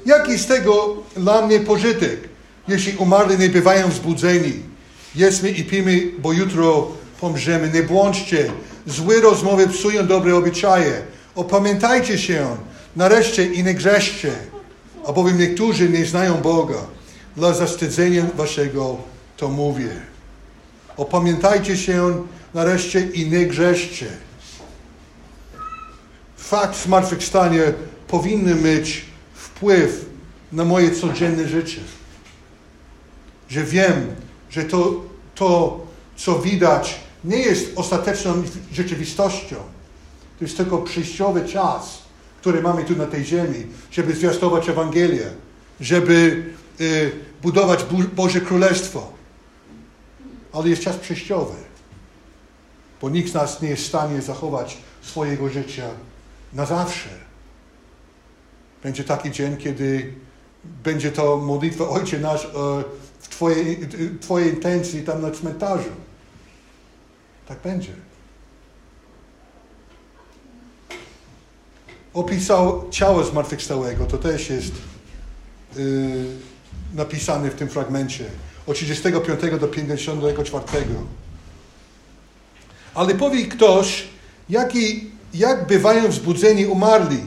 [0.06, 2.20] jaki z tego dla mnie pożytek,
[2.68, 4.54] jeśli umarli nie bywają wzbudzeni?
[5.16, 6.88] Jedzmy i pijmy, bo jutro
[7.22, 7.70] pomrzemy.
[7.70, 8.52] Nie błądźcie.
[8.86, 11.02] Złe rozmowy psują dobre obyczaje.
[11.36, 12.58] Opamiętajcie się.
[12.96, 14.32] Nareszcie i nie grzeszcie,
[15.06, 16.82] albowiem niektórzy nie znają Boga.
[17.36, 18.98] Dla zawstydzenia waszego
[19.38, 19.90] to mówię.
[20.98, 24.08] Opamiętajcie się nareszcie i nie grzeszcie.
[26.38, 27.62] Fakt zmartwychwstania
[28.08, 30.06] powinny mieć wpływ
[30.52, 31.82] na moje codzienne życie.
[33.50, 34.16] Że wiem,
[34.50, 35.02] że to,
[35.36, 35.80] to
[36.16, 39.56] co widać, nie jest ostateczną rzeczywistością.
[40.40, 42.02] To jest tylko przejściowy czas,
[42.42, 45.30] który mamy tu na tej ziemi, żeby zwiastować Ewangelię,
[45.80, 46.46] żeby
[46.82, 47.80] y, budować
[48.16, 49.12] Boże Królestwo.
[50.54, 51.67] Ale jest czas przejściowy
[53.02, 55.90] bo nikt z nas nie jest w stanie zachować swojego życia
[56.54, 57.10] na zawsze.
[58.84, 60.14] Będzie taki dzień, kiedy
[60.84, 62.50] będzie to modlitwa Ojcze Nasz e,
[63.20, 63.88] w Twojej,
[64.22, 65.90] Twojej intencji tam na cmentarzu.
[67.48, 67.92] Tak będzie.
[72.14, 74.06] Opisał ciało zmartwychwstałego.
[74.06, 74.72] To też jest
[75.76, 76.26] yy,
[76.94, 78.26] napisane w tym fragmencie.
[78.68, 80.86] Od 35 do 54.
[82.98, 84.04] Ale powie ktoś,
[84.50, 87.20] jaki, jak bywają wzbudzeni umarli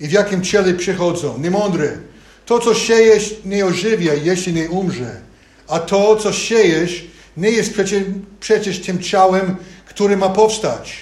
[0.00, 1.38] i w jakim ciele przychodzą.
[1.38, 1.98] Niemądre.
[2.46, 5.20] To, co siejesz, nie ożywia, jeśli nie umrze.
[5.68, 7.04] A to, co siejesz,
[7.36, 8.02] nie jest przecież,
[8.40, 9.56] przecież tym ciałem,
[9.86, 10.96] które ma powstać,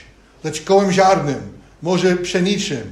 [0.45, 1.41] lecz kołem ziarnym,
[1.83, 2.91] może pszeniczym,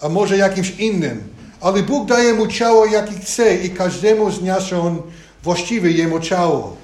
[0.00, 1.22] a może jakimś innym.
[1.60, 5.02] Ale Bóg daje mu ciało, jaki chce i każdemu z on
[5.42, 6.83] właściwe jemu ciało.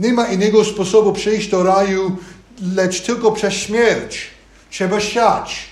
[0.00, 2.16] Nie ma innego sposobu przejść do raju
[2.74, 4.30] lecz tylko przez śmierć
[4.70, 5.68] trzeba siać.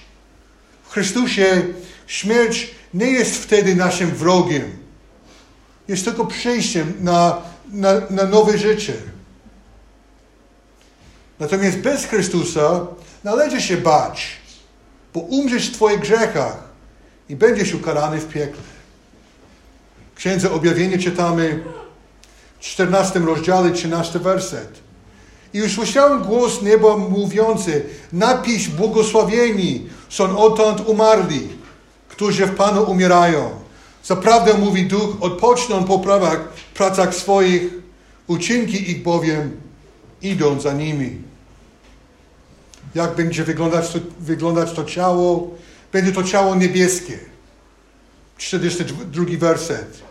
[0.84, 1.64] W Chrystusie
[2.06, 4.76] śmierć nie jest wtedy naszym wrogiem.
[5.88, 8.94] Jest tylko przejściem na, na, na nowe życie.
[11.40, 12.86] Natomiast bez Chrystusa
[13.24, 14.36] należy się bać,
[15.14, 16.56] bo umrzesz w Twoich grzechach
[17.28, 18.62] i będziesz ukarany w piekle.
[20.14, 21.64] Księdze Objawienie czytamy
[22.60, 24.80] 14 rozdziale, 13 werset.
[25.54, 31.48] I usłyszałem głos nieba mówiący, napisz błogosławieni są odtąd umarli,
[32.08, 33.50] którzy w Panu umierają.
[34.04, 37.62] Zaprawdę mówi Duch, odpoczną po prawach, pracach swoich,
[38.26, 39.60] uczynki ich bowiem
[40.22, 41.16] idą za nimi.
[42.94, 45.50] Jak będzie wyglądać to, wyglądać to ciało?
[45.92, 47.18] Będzie to ciało niebieskie.
[48.38, 50.07] 42 werset.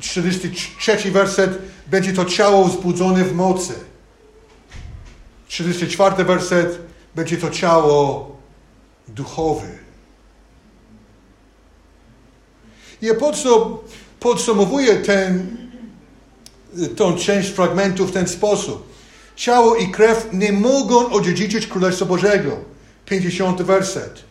[0.00, 1.58] 43 werset.
[1.86, 3.74] Będzie to ciało wzbudzone w mocy.
[5.48, 6.78] 34 werset.
[7.14, 8.36] Będzie to ciało
[9.08, 9.66] duchowe.
[13.02, 13.06] I
[14.20, 15.56] podsumowuję ten,
[16.96, 18.96] tą część fragmentu w ten sposób.
[19.36, 22.58] Ciało i krew nie mogą odziedziczyć Królestwa Bożego.
[23.06, 24.24] 50 werset.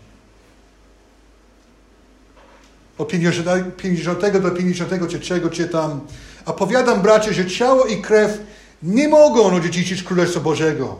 [2.97, 5.99] Od 50 do 53 czytam.
[6.45, 8.39] A powiadam, bracie, że ciało i krew
[8.83, 10.95] nie mogą odziedziczyć Królestwa Bożego.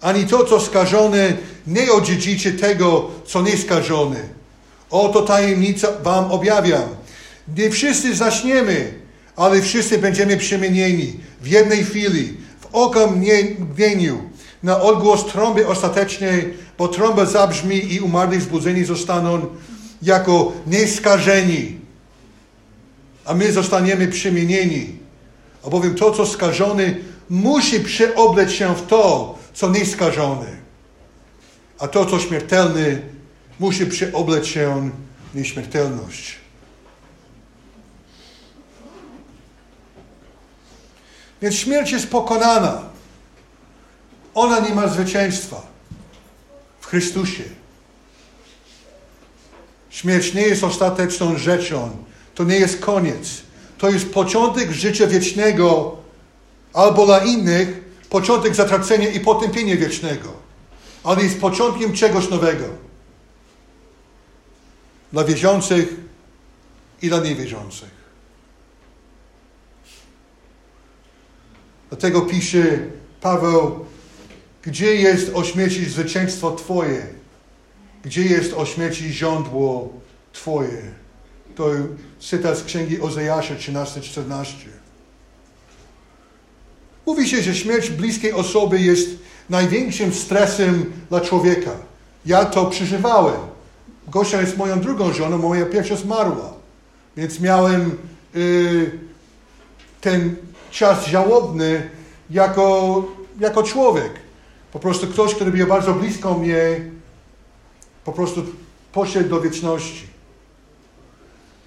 [0.00, 1.36] Ani to, co skażone,
[1.66, 4.20] nie odziedziczy tego, co nie skażone.
[4.90, 6.88] Oto tajemnica wam objawiam.
[7.56, 8.94] Nie wszyscy zaśniemy,
[9.36, 12.36] ale wszyscy będziemy przemienieni w jednej chwili
[12.72, 14.22] okamgnieniu
[14.62, 19.46] na odgłos trąby ostatecznej, bo trąba zabrzmi i umarli zbudzeni zostaną
[20.02, 21.80] jako nieskażeni,
[23.24, 24.98] a my zostaniemy przemienieni.
[25.64, 30.46] Albowiem to, co skażony, musi przeobleć się w to, co nieskażony.
[31.78, 32.98] A to, co śmiertelne,
[33.60, 34.90] musi przeobleć się
[35.32, 36.34] w nieśmiertelność.
[41.42, 42.82] Więc śmierć jest pokonana.
[44.34, 45.62] Ona nie ma zwycięstwa
[46.80, 47.44] w Chrystusie.
[49.90, 51.96] Śmierć nie jest ostateczną rzeczą.
[52.34, 53.42] To nie jest koniec.
[53.78, 55.96] To jest początek życia wiecznego,
[56.72, 57.80] albo dla innych
[58.10, 60.32] początek zatracenia i potępienia wiecznego.
[61.04, 62.64] Ale jest początkiem czegoś nowego.
[65.12, 65.94] Dla wierzących
[67.02, 67.98] i dla niewierzących.
[71.88, 72.78] Dlatego pisze
[73.20, 73.86] Paweł,
[74.62, 77.17] gdzie jest o śmierci zwycięstwo Twoje?
[78.04, 79.88] Gdzie jest o śmierci żądło
[80.32, 80.82] Twoje?
[81.54, 81.70] To
[82.20, 84.44] cytat z księgi Ozejasza 13-14.
[87.06, 89.08] Mówi się, że śmierć bliskiej osoby jest
[89.50, 91.70] największym stresem dla człowieka.
[92.26, 93.40] Ja to przeżywałem.
[94.08, 96.52] Gosia jest moją drugą żoną, moja pierwsza zmarła.
[97.16, 97.98] Więc miałem
[98.36, 98.90] y,
[100.00, 100.36] ten
[100.70, 101.90] czas żałobny
[102.30, 103.04] jako,
[103.40, 104.12] jako człowiek.
[104.72, 106.80] Po prostu ktoś, który był bardzo blisko mnie,
[108.08, 108.44] po prostu
[108.92, 110.06] poszedł do wieczności.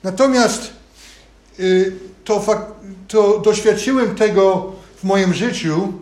[0.03, 0.73] Natomiast
[1.59, 2.45] y, to,
[3.07, 5.93] to doświadczyłem tego w moim życiu,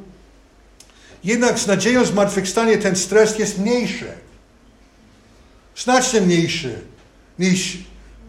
[1.24, 4.08] jednak z nadzieją zmartwychwstanie ten stres jest mniejszy.
[5.76, 6.82] Znacznie mniejszy
[7.40, 7.78] niż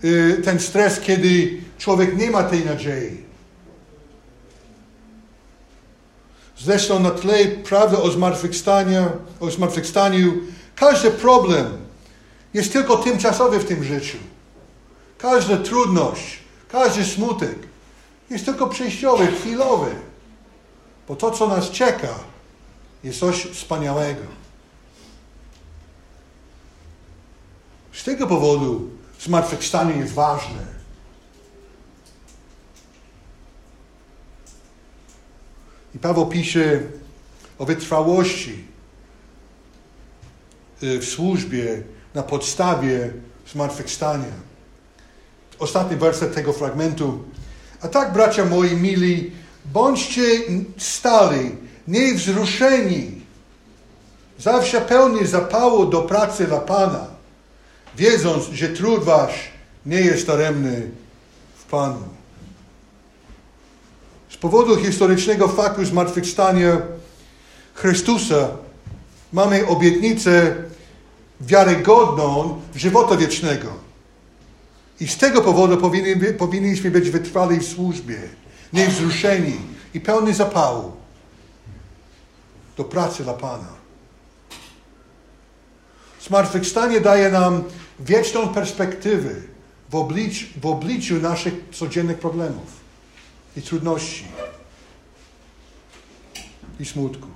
[0.04, 3.16] y, ten stres, kiedy człowiek nie ma tej nadziei.
[6.58, 10.32] Zresztą na tle prawdy o zmartwychwstaniu, o zmartwychwstaniu,
[10.76, 11.89] każdy problem
[12.54, 14.18] jest tylko tymczasowy w tym życiu.
[15.18, 16.38] Każda trudność,
[16.68, 17.58] każdy smutek
[18.30, 19.94] jest tylko przejściowy, chwilowy.
[21.08, 22.14] Bo to, co nas czeka,
[23.04, 24.22] jest coś wspaniałego.
[27.92, 28.90] Z tego powodu
[29.20, 30.80] zmartwychwstanie jest ważne.
[35.94, 36.80] I Paweł pisze
[37.58, 38.64] o wytrwałości
[40.82, 41.82] y, w służbie
[42.14, 43.10] na podstawie
[43.52, 44.50] zmartwychwstania.
[45.58, 47.18] Ostatni werset tego fragmentu.
[47.82, 49.32] A tak, bracia moi mili,
[49.64, 50.22] bądźcie
[50.78, 51.56] stali,
[51.88, 53.20] niewzruszeni,
[54.38, 57.06] zawsze pełni zapału do pracy dla Pana,
[57.96, 59.50] wiedząc, że trud wasz
[59.86, 60.90] nie jest daremny
[61.56, 62.20] w Panu
[64.40, 66.76] powodu historycznego faktu zmartwychwstania
[67.74, 68.48] Chrystusa
[69.32, 70.56] mamy obietnicę
[71.40, 73.68] wiarygodną żywota wiecznego.
[75.00, 78.20] I z tego powodu powinni, powinniśmy być wytrwali w służbie,
[78.72, 79.56] niewzruszeni
[79.94, 80.92] i pełni zapału
[82.76, 83.68] do pracy dla Pana.
[86.26, 87.64] Zmartwychwstanie daje nam
[88.00, 89.30] wieczną perspektywę
[89.90, 92.80] w obliczu, w obliczu naszych codziennych problemów
[93.56, 94.24] i trudności
[96.80, 97.28] i smutku.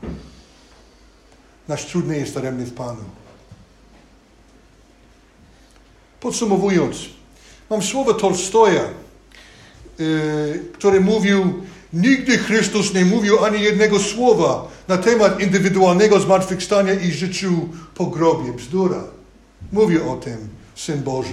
[1.68, 3.04] Nasz trudny jest daremny w Panu.
[6.24, 6.96] Podsumowując,
[7.70, 8.82] mam słowo Tolstoja,
[9.98, 11.62] yy, który mówił,
[11.92, 18.52] nigdy Chrystus nie mówił ani jednego słowa na temat indywidualnego zmartwychwstania i życiu po grobie.
[18.52, 19.04] Bzdura.
[19.72, 21.32] Mówi o tym Syn Boży.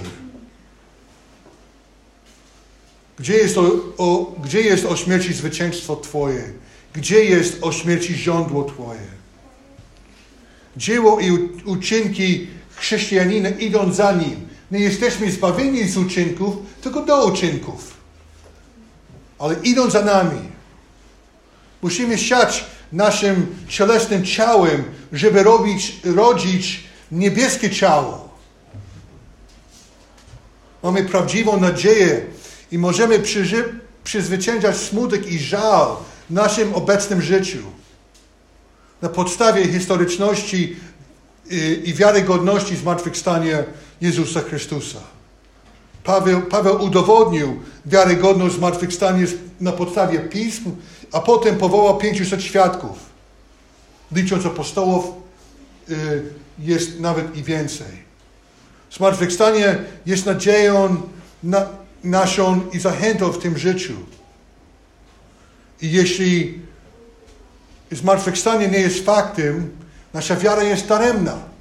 [3.18, 3.62] Gdzie jest o,
[3.98, 6.52] o, gdzie jest o śmierci zwycięstwo Twoje?
[6.92, 9.08] Gdzie jest o śmierci żądło Twoje?
[10.76, 11.30] Dzieło i
[11.64, 14.51] uczynki chrześcijanina idą za nim.
[14.72, 17.94] Nie jesteśmy zbawieni z uczynków, tylko do uczynków.
[19.38, 20.40] Ale idą za nami.
[21.82, 28.28] Musimy siać naszym cielesnym ciałem, żeby robić, rodzić niebieskie ciało.
[30.82, 32.26] Mamy prawdziwą nadzieję
[32.72, 35.96] i możemy przyży- przezwyciężać smutek i żal
[36.30, 37.58] w naszym obecnym życiu.
[39.02, 40.76] Na podstawie historyczności
[41.84, 43.58] i wiarygodności zmartwychwstania
[44.02, 44.98] Jezusa Chrystusa.
[46.04, 49.26] Paweł, Paweł udowodnił wiarygodność zmartwychwstania
[49.60, 50.76] na podstawie pism,
[51.12, 52.98] a potem powołał 500 świadków.
[54.12, 55.04] Licząc apostołów,
[56.58, 58.02] jest nawet i więcej.
[58.92, 60.96] Zmartwychwstanie jest nadzieją
[61.42, 61.66] na,
[62.04, 63.94] naszą i zachętą w tym życiu.
[65.82, 66.60] I jeśli
[67.92, 69.70] zmartwychwstanie nie jest faktem,
[70.14, 71.51] nasza wiara jest daremna.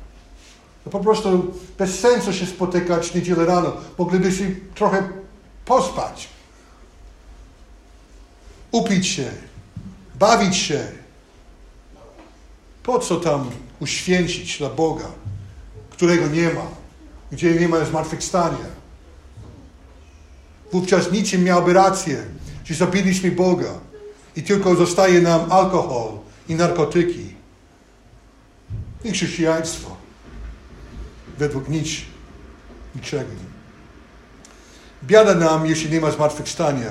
[0.83, 3.73] To po prostu bez sensu się spotykać niedzielę rano.
[3.97, 5.09] Moglibyśmy trochę
[5.65, 6.29] pospać,
[8.71, 9.31] upić się,
[10.19, 10.91] bawić się.
[12.83, 15.07] Po co tam uświęcić dla Boga,
[15.89, 16.67] którego nie ma,
[17.31, 18.81] gdzie nie ma zmartwychwstania?
[20.71, 22.25] Wówczas niczym miałby rację,
[22.65, 23.73] że zabiliśmy Boga
[24.35, 26.11] i tylko zostaje nam alkohol
[26.49, 27.35] i narkotyki.
[29.03, 30.00] I chrześcijaństwo.
[31.41, 31.87] Według nic,
[32.95, 33.31] niczego.
[35.03, 36.89] Biada nam, jeśli nie ma zmartwychwstania.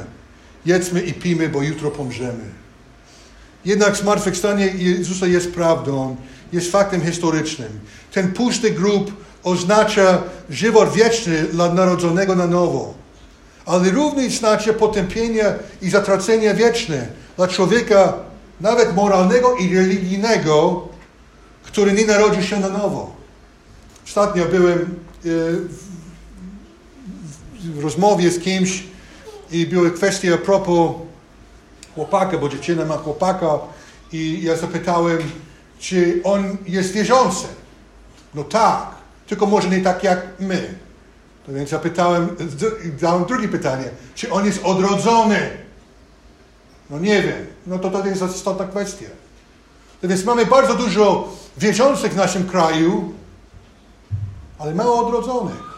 [0.66, 2.44] Jedzmy i pijmy, bo jutro pomrzemy.
[3.64, 6.16] Jednak zmartwychwstanie Jezusa jest prawdą,
[6.52, 7.80] jest faktem historycznym.
[8.12, 12.94] Ten pusty grób oznacza żywot wieczny dla narodzonego na nowo
[13.66, 15.44] ale również znaczy potępienie
[15.82, 18.14] i zatracenie wieczne dla człowieka
[18.60, 20.88] nawet moralnego i religijnego,
[21.62, 23.19] który nie narodził się na nowo.
[24.10, 24.86] Ostatnio byłem e,
[27.64, 28.84] w rozmowie z kimś
[29.50, 30.92] i była kwestia a propos
[31.94, 33.58] chłopaka, bo dziewczyna ma chłopaka
[34.12, 35.18] i ja zapytałem,
[35.78, 37.46] czy on jest wierzący.
[38.34, 38.86] No tak,
[39.26, 40.74] tylko może nie tak jak my.
[41.46, 42.36] To więc zapytałem,
[43.00, 43.84] dałem drugie pytanie,
[44.14, 45.50] czy on jest odrodzony?
[46.90, 47.46] No nie wiem.
[47.66, 49.06] No to to jest istotna kwestia.
[50.00, 53.19] To więc mamy bardzo dużo wierzących w naszym kraju,
[54.60, 55.70] ale mało odrodzonych.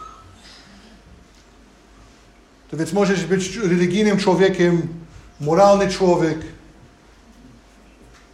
[2.71, 4.87] To więc możesz być religijnym człowiekiem,
[5.41, 6.37] moralny człowiek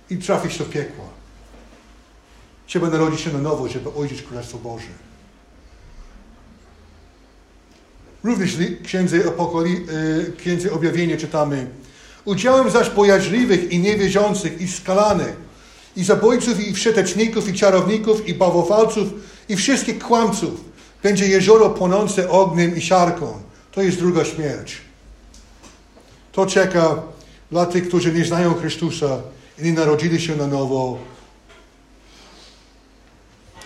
[0.10, 1.06] i trafić do piekła.
[2.68, 4.88] Trzeba narodzić się na nowo, żeby ojciec Królestwo Boże.
[8.24, 11.68] Również w Księdze, Apokali, e, Księdze Objawienia czytamy
[12.26, 15.36] Udziałem zaś bojaźliwych i niewierzących i skalanych
[15.95, 19.08] i zabójców i wszeteczników i czarowników i bałwochwalców
[19.50, 20.62] i wszystkich kłamców
[21.04, 23.34] będzie jezioro płonące ogniem i siarką.
[23.72, 24.78] To jest druga śmierć.
[26.32, 27.02] To czeka
[27.52, 29.22] dla tych, którzy nie znają Chrystusa
[29.60, 30.97] i nie narodzili się na nowo.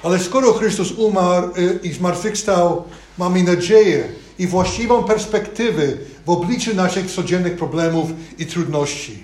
[0.03, 2.83] Ale skoro Chrystus umarł e, i zmartwychwstał,
[3.17, 4.09] mamy nadzieję,
[4.39, 5.87] i właściwą perspektywę
[6.25, 9.23] w obliczu naszych codziennych problemów i trudności.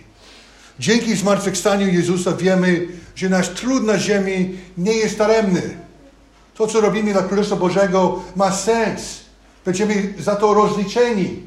[0.80, 5.89] Dzięki zmartwychwstaniu Jezusa wiemy, że nasz trud na ziemi nie jest daremny.
[6.60, 9.20] To, co robimy dla Królestwa Bożego ma sens.
[9.66, 11.44] Będziemy za to rozliczeni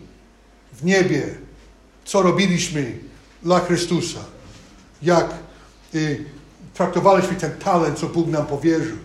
[0.72, 1.22] w niebie,
[2.04, 2.98] co robiliśmy
[3.42, 4.18] dla Chrystusa.
[5.02, 5.34] Jak
[5.94, 6.24] y,
[6.74, 8.96] traktowaliśmy ten talent, co Bóg nam powierzył.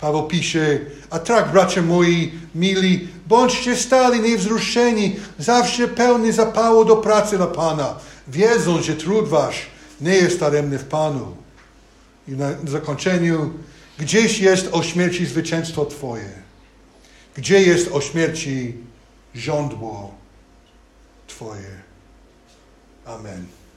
[0.00, 0.80] Paweł pisze,
[1.10, 7.94] a tak, bracia moi mili, bądźcie stali niewzruszeni, zawsze pełni zapału do pracy dla Pana,
[8.28, 9.66] wiedząc, że trud wasz
[10.00, 11.36] nie jest daremny w Panu.
[12.28, 13.50] I na zakończeniu,
[13.98, 16.32] gdzieś jest o śmierci zwycięstwo Twoje.
[17.36, 18.74] Gdzie jest o śmierci
[19.34, 20.14] żądło
[21.26, 21.82] Twoje.
[23.04, 23.61] Amen.